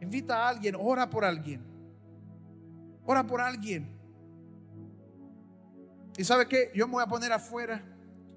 Invita 0.00 0.36
a 0.36 0.48
alguien, 0.48 0.76
ora 0.78 1.08
por 1.10 1.24
alguien. 1.24 1.64
Ora 3.04 3.26
por 3.26 3.40
alguien. 3.40 3.90
Y 6.16 6.24
sabe 6.24 6.46
qué, 6.46 6.70
yo 6.74 6.86
me 6.86 6.94
voy 6.94 7.02
a 7.02 7.06
poner 7.06 7.32
afuera 7.32 7.82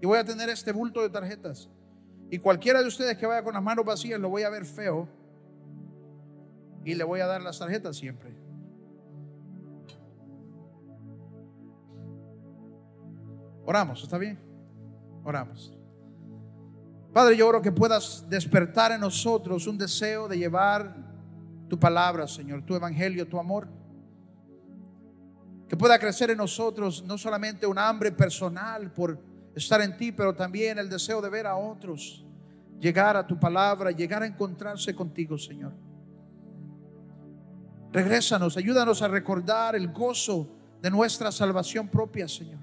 y 0.01 0.05
voy 0.05 0.17
a 0.17 0.23
tener 0.23 0.49
este 0.49 0.71
bulto 0.71 1.01
de 1.01 1.09
tarjetas. 1.09 1.69
Y 2.31 2.39
cualquiera 2.39 2.81
de 2.81 2.87
ustedes 2.87 3.17
que 3.17 3.25
vaya 3.25 3.43
con 3.43 3.53
las 3.53 3.61
manos 3.61 3.85
vacías 3.85 4.19
lo 4.19 4.29
voy 4.29 4.43
a 4.43 4.49
ver 4.49 4.65
feo 4.65 5.07
y 6.83 6.95
le 6.95 7.03
voy 7.03 7.19
a 7.19 7.27
dar 7.27 7.41
las 7.41 7.59
tarjetas 7.59 7.97
siempre. 7.97 8.33
Oramos, 13.65 14.03
¿está 14.03 14.17
bien? 14.17 14.54
Oramos. 15.25 15.73
Padre, 17.11 17.35
yo 17.35 17.47
oro 17.47 17.61
que 17.61 17.71
puedas 17.71 18.25
despertar 18.29 18.91
en 18.91 19.01
nosotros 19.01 19.65
un 19.67 19.77
deseo 19.77 20.27
de 20.27 20.37
llevar 20.37 20.95
tu 21.67 21.79
palabra, 21.79 22.27
Señor, 22.27 22.61
tu 22.63 22.75
evangelio, 22.75 23.27
tu 23.27 23.39
amor. 23.39 23.67
Que 25.67 25.75
pueda 25.75 25.97
crecer 25.97 26.29
en 26.29 26.37
nosotros 26.37 27.03
no 27.03 27.17
solamente 27.17 27.65
un 27.65 27.79
hambre 27.79 28.11
personal 28.11 28.91
por 28.93 29.19
estar 29.55 29.81
en 29.81 29.97
ti, 29.97 30.11
pero 30.11 30.35
también 30.35 30.77
el 30.77 30.89
deseo 30.89 31.21
de 31.21 31.29
ver 31.29 31.47
a 31.47 31.55
otros 31.55 32.23
llegar 32.79 33.17
a 33.17 33.25
tu 33.25 33.39
palabra, 33.39 33.89
llegar 33.89 34.21
a 34.21 34.27
encontrarse 34.27 34.93
contigo, 34.93 35.37
Señor. 35.37 35.73
Regrésanos, 37.91 38.57
ayúdanos 38.57 39.01
a 39.01 39.07
recordar 39.07 39.75
el 39.75 39.91
gozo 39.91 40.49
de 40.81 40.91
nuestra 40.91 41.31
salvación 41.31 41.87
propia, 41.87 42.27
Señor. 42.27 42.59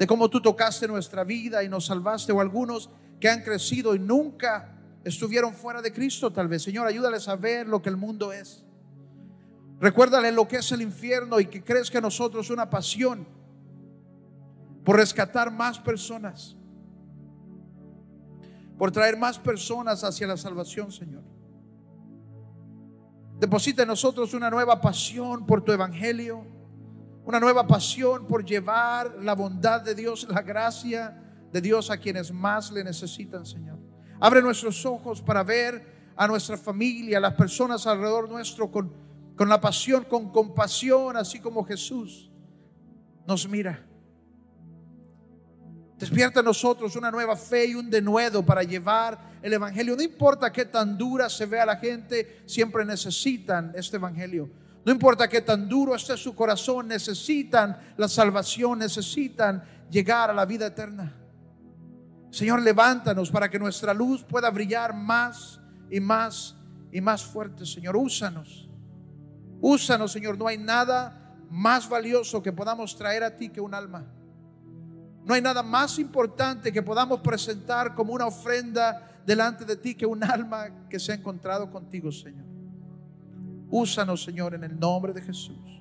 De 0.00 0.06
cómo 0.06 0.30
tú 0.30 0.40
tocaste 0.40 0.88
nuestra 0.88 1.24
vida 1.24 1.62
y 1.62 1.68
nos 1.68 1.84
salvaste, 1.84 2.32
o 2.32 2.40
algunos 2.40 2.88
que 3.20 3.28
han 3.28 3.42
crecido 3.42 3.94
y 3.94 3.98
nunca 3.98 4.74
estuvieron 5.04 5.52
fuera 5.52 5.82
de 5.82 5.92
Cristo, 5.92 6.32
tal 6.32 6.48
vez. 6.48 6.62
Señor, 6.62 6.86
ayúdales 6.86 7.28
a 7.28 7.36
ver 7.36 7.68
lo 7.68 7.82
que 7.82 7.90
el 7.90 7.98
mundo 7.98 8.32
es. 8.32 8.64
Recuérdale 9.78 10.32
lo 10.32 10.48
que 10.48 10.56
es 10.56 10.72
el 10.72 10.80
infierno 10.80 11.38
y 11.38 11.44
que 11.44 11.62
crees 11.62 11.90
que 11.90 12.00
nosotros 12.00 12.48
una 12.48 12.70
pasión 12.70 13.26
por 14.86 14.96
rescatar 14.96 15.52
más 15.52 15.78
personas, 15.78 16.56
por 18.78 18.90
traer 18.90 19.18
más 19.18 19.38
personas 19.38 20.02
hacia 20.02 20.26
la 20.26 20.38
salvación, 20.38 20.90
Señor. 20.90 21.24
Deposita 23.38 23.82
en 23.82 23.88
nosotros 23.88 24.32
una 24.32 24.48
nueva 24.48 24.80
pasión 24.80 25.44
por 25.44 25.62
tu 25.62 25.72
evangelio, 25.72 26.46
una 27.24 27.40
nueva 27.40 27.66
pasión 27.66 28.26
por 28.26 28.44
llevar 28.44 29.16
la 29.22 29.34
bondad 29.34 29.82
de 29.82 29.94
Dios, 29.94 30.26
la 30.28 30.42
gracia 30.42 31.16
de 31.52 31.60
Dios 31.60 31.90
a 31.90 31.96
quienes 31.96 32.32
más 32.32 32.70
le 32.70 32.84
necesitan, 32.84 33.44
Señor. 33.44 33.78
Abre 34.20 34.42
nuestros 34.42 34.84
ojos 34.86 35.20
para 35.22 35.42
ver 35.42 36.12
a 36.16 36.26
nuestra 36.26 36.56
familia, 36.56 37.18
a 37.18 37.20
las 37.20 37.34
personas 37.34 37.86
alrededor 37.86 38.28
nuestro 38.28 38.70
con, 38.70 38.92
con 39.36 39.48
la 39.48 39.60
pasión, 39.60 40.04
con 40.04 40.30
compasión, 40.30 41.16
así 41.16 41.40
como 41.40 41.64
Jesús 41.64 42.30
nos 43.26 43.48
mira. 43.48 43.86
Despierta 45.98 46.40
en 46.40 46.46
nosotros 46.46 46.96
una 46.96 47.10
nueva 47.10 47.36
fe 47.36 47.66
y 47.66 47.74
un 47.74 47.90
denuedo 47.90 48.44
para 48.44 48.62
llevar 48.62 49.18
el 49.42 49.52
Evangelio. 49.52 49.96
No 49.96 50.02
importa 50.02 50.50
qué 50.50 50.64
tan 50.64 50.96
dura 50.96 51.28
se 51.28 51.46
vea 51.46 51.66
la 51.66 51.76
gente, 51.76 52.42
siempre 52.46 52.84
necesitan 52.84 53.72
este 53.74 53.96
Evangelio. 53.96 54.50
No 54.84 54.92
importa 54.92 55.28
qué 55.28 55.42
tan 55.42 55.68
duro 55.68 55.94
esté 55.94 56.16
su 56.16 56.34
corazón, 56.34 56.88
necesitan 56.88 57.78
la 57.96 58.08
salvación, 58.08 58.78
necesitan 58.78 59.62
llegar 59.90 60.30
a 60.30 60.34
la 60.34 60.46
vida 60.46 60.66
eterna. 60.66 61.12
Señor, 62.30 62.62
levántanos 62.62 63.30
para 63.30 63.50
que 63.50 63.58
nuestra 63.58 63.92
luz 63.92 64.24
pueda 64.24 64.50
brillar 64.50 64.94
más 64.94 65.60
y 65.90 66.00
más 66.00 66.56
y 66.92 67.00
más 67.00 67.24
fuerte, 67.24 67.66
Señor. 67.66 67.96
Úsanos. 67.96 68.68
Úsanos, 69.60 70.12
Señor. 70.12 70.38
No 70.38 70.46
hay 70.46 70.56
nada 70.56 71.36
más 71.50 71.88
valioso 71.88 72.42
que 72.42 72.52
podamos 72.52 72.96
traer 72.96 73.24
a 73.24 73.36
ti 73.36 73.48
que 73.48 73.60
un 73.60 73.74
alma. 73.74 74.06
No 75.24 75.34
hay 75.34 75.42
nada 75.42 75.62
más 75.62 75.98
importante 75.98 76.72
que 76.72 76.82
podamos 76.82 77.20
presentar 77.20 77.94
como 77.94 78.14
una 78.14 78.26
ofrenda 78.26 79.20
delante 79.26 79.64
de 79.64 79.76
ti 79.76 79.94
que 79.94 80.06
un 80.06 80.24
alma 80.24 80.88
que 80.88 80.98
se 80.98 81.12
ha 81.12 81.14
encontrado 81.16 81.70
contigo, 81.70 82.10
Señor. 82.10 82.49
Úsanos, 83.70 84.22
Señor, 84.22 84.54
en 84.54 84.64
el 84.64 84.78
nombre 84.78 85.12
de 85.12 85.22
Jesús. 85.22 85.79